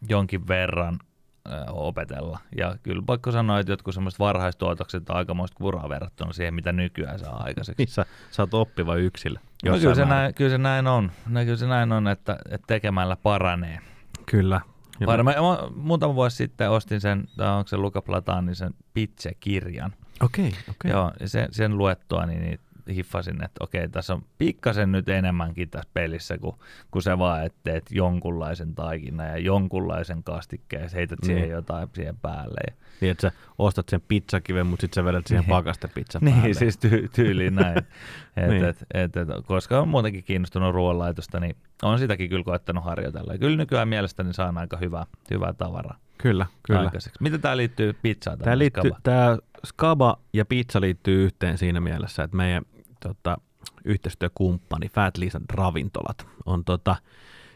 [0.09, 0.99] jonkin verran
[1.47, 2.39] ö, opetella.
[2.57, 7.19] Ja kyllä pakko sanoa, että jotkut semmoiset varhaistuotokset on aikamoista kuraa verrattuna siihen, mitä nykyään
[7.19, 7.83] saa aikaiseksi.
[7.83, 9.39] Missä sä oot oppiva yksilö?
[9.65, 11.11] No, kyllä, se näin, kyllä se näin on.
[11.29, 13.79] No, kyllä se näin on, että, että tekemällä paranee.
[14.25, 14.61] Kyllä.
[15.05, 15.31] Varma,
[15.75, 19.93] muutama vuosi sitten ostin sen, onko se Luca Platanisen Pitse-kirjan.
[20.21, 20.91] Okei, okei.
[20.91, 25.69] Joo, ja sen, sen luettua niin, niin hiffasin, että okei, tässä on pikkasen nyt enemmänkin
[25.69, 26.55] tässä pelissä kuin,
[26.91, 31.51] kuin se vaan, että teet jonkunlaisen taikinan ja jonkunlaisen kastikkeen ja heität siihen Niin.
[31.51, 32.59] jotain siihen päälle.
[32.67, 35.49] Ja, Niin, että sä ostat sen pizzakiven, mutta sitten sä vedät siihen Niin.
[35.49, 36.41] pakastepizza päälle.
[36.41, 37.77] niin, siis ty, tyyliin näin.
[38.37, 38.65] et, Niin.
[38.65, 43.33] et, et, et, koska on muutenkin kiinnostunut ruoanlaitosta, niin on sitäkin kyllä koettanut harjoitella.
[43.33, 46.79] Ja kyllä nykyään mielestäni saan aika hyvää, hyvää tavaraa Kyllä, kyllä.
[46.79, 47.23] aikaiseksi.
[47.23, 48.39] Miten tämä liittyy pizzaan?
[48.39, 52.63] Tämä, liittyy, tämä skaba ja pizza liittyy yhteen siinä mielessä, että meidän
[52.99, 53.37] tota,
[53.85, 56.95] yhteistyökumppani Fat Lisan Ravintolat on tota,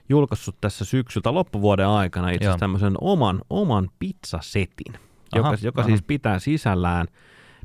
[0.10, 4.93] julkaissut tässä syksyltä loppuvuoden aikana itse asiassa tämmöisen oman, oman pizzasetin,
[5.36, 5.88] joka, Aha, joka aha.
[5.88, 7.08] siis pitää sisällään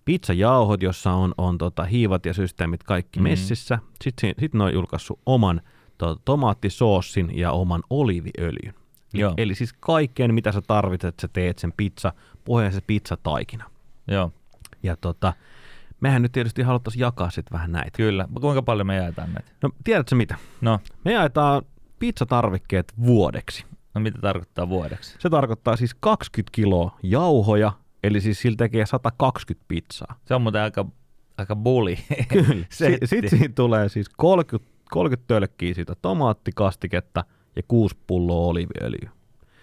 [0.05, 3.31] pizzajauhot, jossa on, on tota, hiivat ja systeemit kaikki mm-hmm.
[3.31, 3.79] messissä.
[4.05, 5.61] Sitten, sitten ne on julkaissut oman
[5.99, 8.75] to, tomaattisoossin ja oman oliiviöljyn.
[9.15, 9.35] Joo.
[9.37, 12.13] Eli siis kaikkeen, mitä sä tarvitset, että sä teet sen pizza,
[12.45, 13.72] pohjaisen pizzataikina.
[14.13, 14.33] Joo,
[14.83, 15.33] Ja tota,
[16.01, 17.97] mehän nyt tietysti haluttaisiin jakaa sitten vähän näitä.
[17.97, 18.29] kyllä.
[18.41, 19.51] Kuinka paljon me jaetaan näitä?
[19.63, 20.37] No tiedätkö mitä?
[20.61, 21.63] No, Me jaetaan
[21.99, 23.65] pizzatarvikkeet vuodeksi.
[23.95, 25.17] no mitä tarkoittaa vuodeksi?
[25.19, 27.73] Se tarkoittaa siis 20 kiloa jauhoja,
[28.03, 30.15] eli siis sillä tekee 120 pizzaa.
[30.25, 30.87] Se on muuten aika,
[31.39, 31.99] aika buli.
[32.33, 32.67] Kyllä.
[33.05, 37.25] Sitten siinä tulee siis 30, 30 tölkkiä siitä tomaattikastiketta
[37.57, 39.11] ja 6 pulloa oliiviöljyä.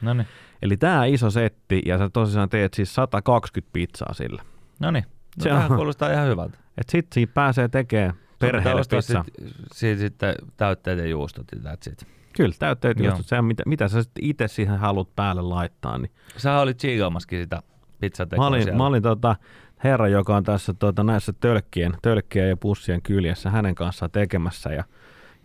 [0.02, 0.28] No niin,
[0.62, 4.42] Eli tämä iso setti, ja sä tosiaan teet siis 120 pizzaa sillä.
[4.80, 5.04] no niin.
[5.38, 6.58] No, Se on- kuulostaa ihan hyvältä.
[6.78, 9.24] Et sit siinä pääsee tekemään perheelle pizzaa.
[9.24, 9.34] sit,
[9.74, 12.08] sit, sitten täytteet ja juustot ja that's it.
[12.36, 13.16] Kyllä, täytteet Joo.
[13.16, 15.98] just se, mitä, mitä sä sitten itse siihen haluat päälle laittaa.
[15.98, 16.12] Niin.
[16.38, 17.62] Sä olit chiigaamaskin sitä
[18.00, 18.78] pizzatekoa Mä olin, siellä.
[18.78, 19.36] mä olin tota,
[19.84, 24.70] herra, joka on tässä tota, näissä tölkkien, tölkkien ja pussien kyljessä hänen kanssaan tekemässä.
[24.70, 24.84] Ja,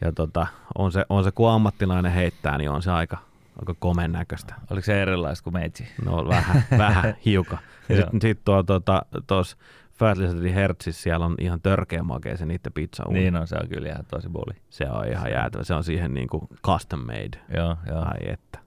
[0.01, 0.47] ja tota,
[0.79, 3.19] on, se, on se, kun ammattilainen heittää, niin on se aika,
[3.61, 4.55] aika komen näköistä.
[4.71, 5.87] Oliko se erilaista kuin meitsi?
[6.05, 7.59] No vähän, vähän hiukan.
[7.89, 9.57] Ja sitten sit tuo tota, tuossa
[9.93, 13.69] Fat Lizardin Hertzissä siellä on ihan törkeä makea se niiden pizza Niin on, se on
[13.69, 14.55] kyllä ihan tosi buli.
[14.71, 15.65] Se on ihan jäätävä.
[15.65, 17.39] Se on siihen niinku custom made.
[17.57, 18.05] Joo, joo.
[18.05, 18.59] Ai että.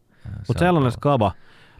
[0.47, 1.31] Mutta sellainen skaba.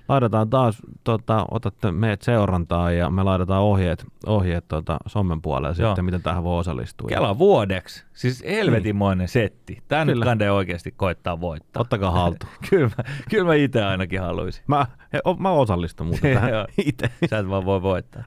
[0.10, 5.90] Laitetaan taas, tota, otatte meidät seurantaa ja me laitetaan ohjeet, ohjeet tota, sommen puolelle Joo.
[5.90, 7.08] sitten, miten tähän voi osallistua.
[7.08, 8.06] Kela vuodeksi.
[8.14, 9.84] Siis helvetinmoinen setti.
[9.88, 10.26] Tän nyt Kyllä.
[10.26, 11.82] kande oikeasti koittaa voittaa.
[11.82, 12.52] Ottakaa haltuun.
[12.70, 14.64] kyllä, mä, kyllä mä itse ainakin haluaisin.
[14.68, 16.52] Mä, he, o, mä osallistun muuten tähän
[16.86, 17.12] itse.
[17.30, 18.24] Sä et vaan voi voittaa.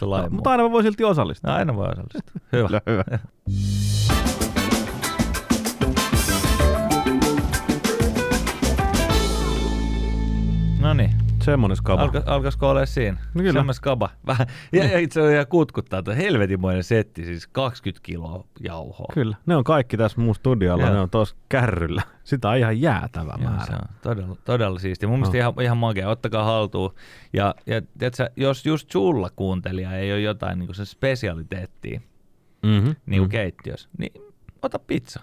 [0.00, 1.50] No, mutta aina mä voin silti osallistua.
[1.50, 2.40] No, aina voi osallistua.
[2.52, 2.66] Hyvä.
[2.68, 3.04] Kyllä, hyvä.
[10.90, 11.10] No niin.
[11.42, 12.02] Semmonen skaba.
[12.02, 13.18] Alka, alkaisiko olla siinä?
[13.34, 13.52] No kyllä.
[13.52, 14.10] Semmoinen skaba.
[14.26, 14.46] Vähän.
[14.72, 19.06] Ja, ja itse asiassa kutkuttaa, tuo helvetimoinen setti, siis 20 kiloa jauhoa.
[19.14, 20.92] Kyllä, ne on kaikki tässä mun studiolla, Joo.
[20.94, 22.02] ne on tuossa kärryllä.
[22.24, 23.66] Sitä on ihan jäätävä Joo, määrä.
[23.66, 25.08] se on todella, todella siistiä.
[25.08, 25.40] Mun mielestä No.
[25.40, 26.08] ihan, ihan makea.
[26.08, 26.94] Ottakaa haltuun.
[27.32, 32.00] Ja, ja tiedätkö, jos just sulla kuuntelija ei ole jotain niin se spesialiteettia
[32.62, 32.96] Mm-hmm.
[33.06, 34.12] niin kuin keittiössä, niin
[34.62, 35.20] ota pizza.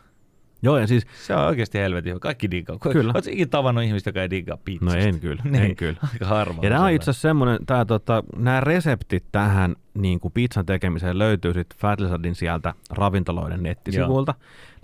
[0.61, 2.19] Joo, ja siis, Se on oikeasti helvetin hyvä.
[2.19, 2.77] Kaikki diggaa.
[2.79, 3.11] Kyllä.
[3.15, 4.95] Oletko ikinä tavannut ihmistä, joka ei diggaa pizzasta?
[4.99, 5.97] no en kyllä, niin, en kyllä.
[6.13, 6.59] Aika harva.
[6.63, 11.19] Ja nämä on itse asiassa semmoinen, tää, tota, nämä reseptit tähän niin kuin pizzan tekemiseen
[11.19, 14.33] löytyy sitten Fat Lizardin sieltä ravintoloiden nettisivuilta.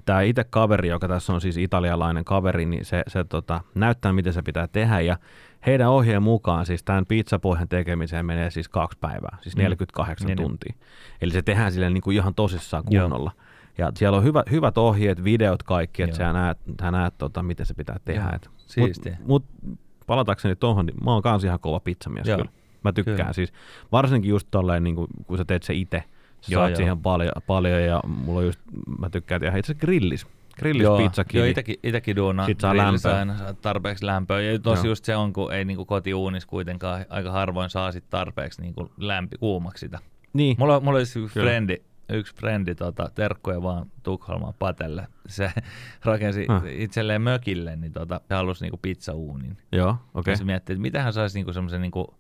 [0.06, 4.34] Tämä itse kaveri, joka tässä on siis italialainen kaveri, niin se, se tota, näyttää, miten
[4.34, 5.00] se pitää tehdä.
[5.02, 5.18] Ja
[5.66, 9.62] heidän ohjeen mukaan siis tämän pizzapohjan tekemiseen menee siis kaksi päivää, siis Mm.
[9.64, 10.48] 48 Niin, niin.
[10.48, 10.74] tuntia.
[11.22, 13.32] Eli se tehdään silleen niin kuin ihan tosissaan Joo.
[13.78, 17.66] Ja siellä on hyvä, hyvät ohjeet, videot kaikki, että sä näet, sä näet tota, miten
[17.66, 18.22] se pitää tehdä.
[18.22, 19.18] Joo, Et, siistiä.
[19.26, 22.38] Mut, mut palatakseni tuohon, niin mä oon kans ihan kova pizzamies Joo.
[22.38, 22.52] kyllä.
[22.84, 23.34] Mä tykkään Kyllä.
[23.34, 23.54] siis,
[23.92, 26.04] varsinkin just tolleen, niin kun, kun sä teet se itse,
[26.42, 26.78] sä Joo, saat joo.
[26.78, 28.60] siihen paljon, paljon ja mulla on just,
[29.00, 30.28] mä tykkään tehdä itse grillis.
[30.60, 31.40] Grillis Joo, pizzakivi.
[31.40, 32.46] joo itekin, itekin duunaa.
[32.46, 33.18] Sit saa lämpöä.
[33.18, 34.42] Aina saa tarpeeksi lämpöä.
[34.42, 34.92] Ja tosi Joo.
[34.92, 39.38] just se on, kun ei niinku kotiuunissa kuitenkaan aika harvoin saa sit tarpeeksi niinku lämpi
[39.38, 40.00] kuumaksi sitä.
[40.34, 41.30] Niin, Mulla, mulla yksi Kyllä.
[41.34, 41.78] frendi,
[42.10, 45.08] yksi frendi tota, terkkuja vaan Tukholmaan Patelle.
[45.28, 45.52] Se
[46.06, 46.64] rakensi Ah.
[46.70, 49.58] itselleen mökille, niin tota, se halusi niinku pizzauunin.
[49.72, 50.00] joo, okei.
[50.14, 50.36] Okay.
[50.36, 52.16] Se mietti, että mitä hän saisi niinku semmoisen niinku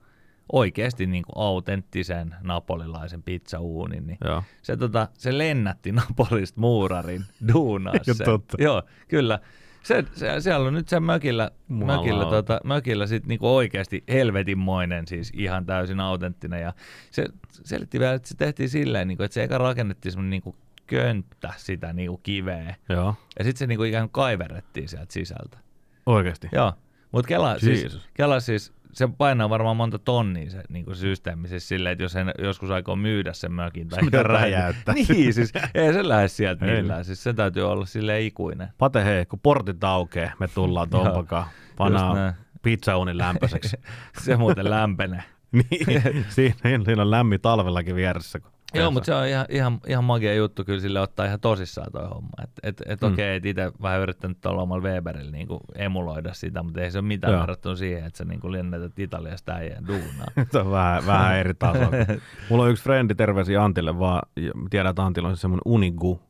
[0.51, 4.07] oikeasti niinku autenttisen napolilaisen pizzauunin.
[4.07, 4.43] Niin Joo.
[4.61, 8.25] se, tota, se lennätti Napolista muurarin duunaa Eikö sen.
[8.25, 8.57] totta?
[8.63, 9.39] Joo, kyllä.
[9.83, 15.31] Se, se, siellä on nyt se mökillä, mökillä, tota, mökillä sit niinku oikeasti helvetinmoinen, siis
[15.35, 16.61] ihan täysin autenttinen.
[16.61, 16.73] Ja
[17.11, 20.55] se selitti vielä, että se tehtiin silleen, niinku, että se eka rakennettiin semmoinen niinku
[20.87, 22.75] könttä sitä niinku kiveä.
[22.89, 25.57] Joo, Ja sitten se niinku ikään kuin kaiverrettiin sieltä sisältä.
[26.05, 26.49] oikeesti.
[26.51, 26.73] Joo,
[27.11, 27.97] mutta Kela, siis.
[28.13, 32.13] Kela siis, se painaa varmaan monta tonnia se niin kuin systeemi, siis silleen, että jos
[32.13, 34.95] hän joskus aikoo myydä sen mökin tai jotain, räjäyttää.
[35.09, 38.67] Niin, siis ei se lähde sieltä millään, siis se täytyy olla silleen ikuinen.
[38.77, 41.45] Pate hei, kun portit aukeaa, me tullaan tompakaan.
[41.79, 42.33] näin.
[42.61, 43.77] pizzauunin lämpöiseksi.
[44.21, 45.23] se muuten lämpenee.
[45.51, 48.39] niin, siinä, siinä on lämmin talvellakin vieressä.
[48.39, 51.91] Kun Joo, mutta se on ihan, ihan, ihan magia juttu kyllä sille ottaa ihan tosissaan
[51.91, 52.29] toi homma.
[52.43, 53.13] Että et, et Mm.
[53.13, 57.07] okei, et itse vähän yrittänyt tuolla omalla Weberillä niin emuloida sitä, mutta ei se ole
[57.07, 57.41] mitään Joo.
[57.41, 60.27] verrattuna siihen, että sä niin lennätät Italiasta äijän duunaa.
[60.51, 61.79] Se on vähän, vähän eri taso.
[62.49, 64.21] Mulla on yksi frendi, terveisiä Antille vaan.
[64.35, 66.21] ja Tiedän, että Antilla on semmoinen Unigu,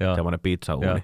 [0.00, 0.14] Joo.
[0.14, 0.86] semmoinen pizzauuni.
[0.86, 0.98] Joo.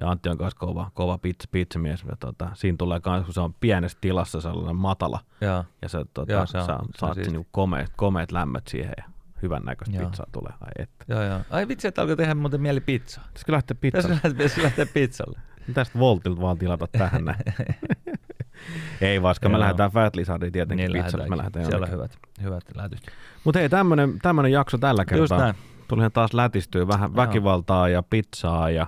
[0.00, 2.04] Ja Antti on myös kova, kova pizza, pizzamies.
[2.08, 5.20] Ja tota, siinä tulee myös, kun se on pienessä tilassa sellainen matala.
[5.40, 5.64] Joo.
[5.82, 7.32] Ja se, tota, Joo, se on- sä, se saat siisti.
[7.32, 9.04] niinku komeet, komeet lämmöt siihen ja
[9.42, 10.08] hyvän näköistä Joo.
[10.08, 10.52] pizzaa tulee.
[10.60, 11.04] Ai että.
[11.08, 11.40] Joo, joo.
[11.50, 13.24] Ai vitsi, että alkoi tehdä muuten mieli pizzaa.
[13.26, 14.08] Pitäisikö lähteä pizzalle?
[14.14, 15.40] lähteä, pitäisi lähteä pizzalle.
[15.74, 17.38] Tästä Voltilta vaan tilata tähän näin.
[19.00, 21.28] Ei vaikka me lähdetään Fat Lizardiin tietenkin Niin pizzalle.
[21.28, 23.00] Me lähdetään Siellä on hyvät, hyvät lätyt.
[23.44, 25.38] Mutta hei, tämmönen, tämmönen jakso tällä Just kertaa.
[25.38, 25.54] näin.
[25.88, 27.16] Tulihan taas lätistyä vähän Joo.
[27.16, 28.86] väkivaltaa ja pizzaa ja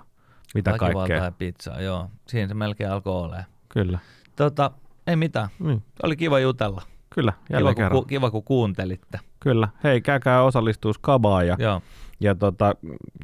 [0.55, 1.25] mitä Väkivaltaa kaikkea.
[1.25, 2.11] ja pizzaa, joo.
[2.29, 3.45] Siinä se melkein alkoi olemaan.
[3.69, 3.99] Kyllä.
[4.37, 4.71] Tota,
[5.07, 5.49] ei mitään.
[5.59, 5.83] Niin.
[6.03, 6.83] Oli kiva jutella.
[7.15, 8.03] Kyllä, Kiva jälleen kun, kerran.
[8.03, 9.21] ku, kiva, kun kuuntelitte.
[9.43, 9.69] Kyllä.
[9.85, 11.83] Hei, käykää osallistua skabaan ja, Joo,
[12.21, 12.75] ja tota,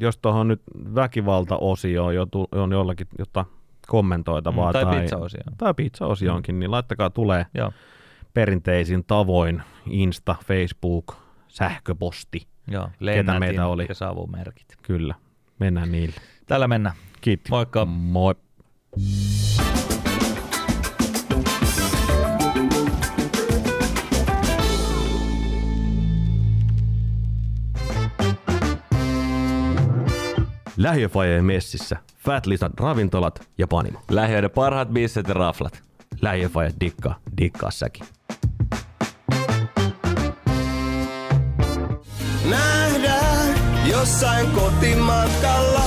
[0.01, 0.63] jos tuohon nyt
[0.95, 3.45] väkivaltaosioon jo tu, on jollakin jota
[3.89, 5.57] kommentoitavaa Mm, tai tai, pizzaosioon.
[5.59, 7.73] tai pizza-osioonkin, niin laittakaa tulee joo,
[8.35, 11.17] perinteisin tavoin Insta, Facebook,
[11.49, 12.47] sähköposti.
[12.71, 12.89] joo.
[13.01, 13.87] Lennätin meitä oli?
[13.89, 14.67] ja savumerkit.
[14.83, 15.15] Kyllä,
[15.59, 16.15] mennään niille.
[16.47, 16.95] Tällä mennään.
[17.21, 17.51] Kiitti.
[17.51, 17.85] Moikka.
[17.85, 18.35] Moi.
[30.79, 33.99] Lähiöfajeen messissä Fat Lizard ravintolat ja panimo.
[34.11, 35.83] Lähiöiden parhaat bisset ja raflat.
[36.21, 38.07] Lähiöfaje dikkaa, dikkaa säkin.
[42.51, 43.55] Nähdään
[43.91, 45.83] jossain kotimatkalla.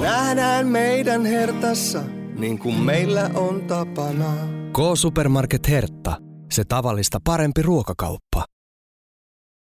[0.00, 2.02] Nähdään meidän hertassa,
[2.38, 4.34] niin kuin meillä on tapana.
[4.72, 6.16] K-Supermarket Hertta.
[6.50, 8.44] Se tavallista parempi ruokakauppa.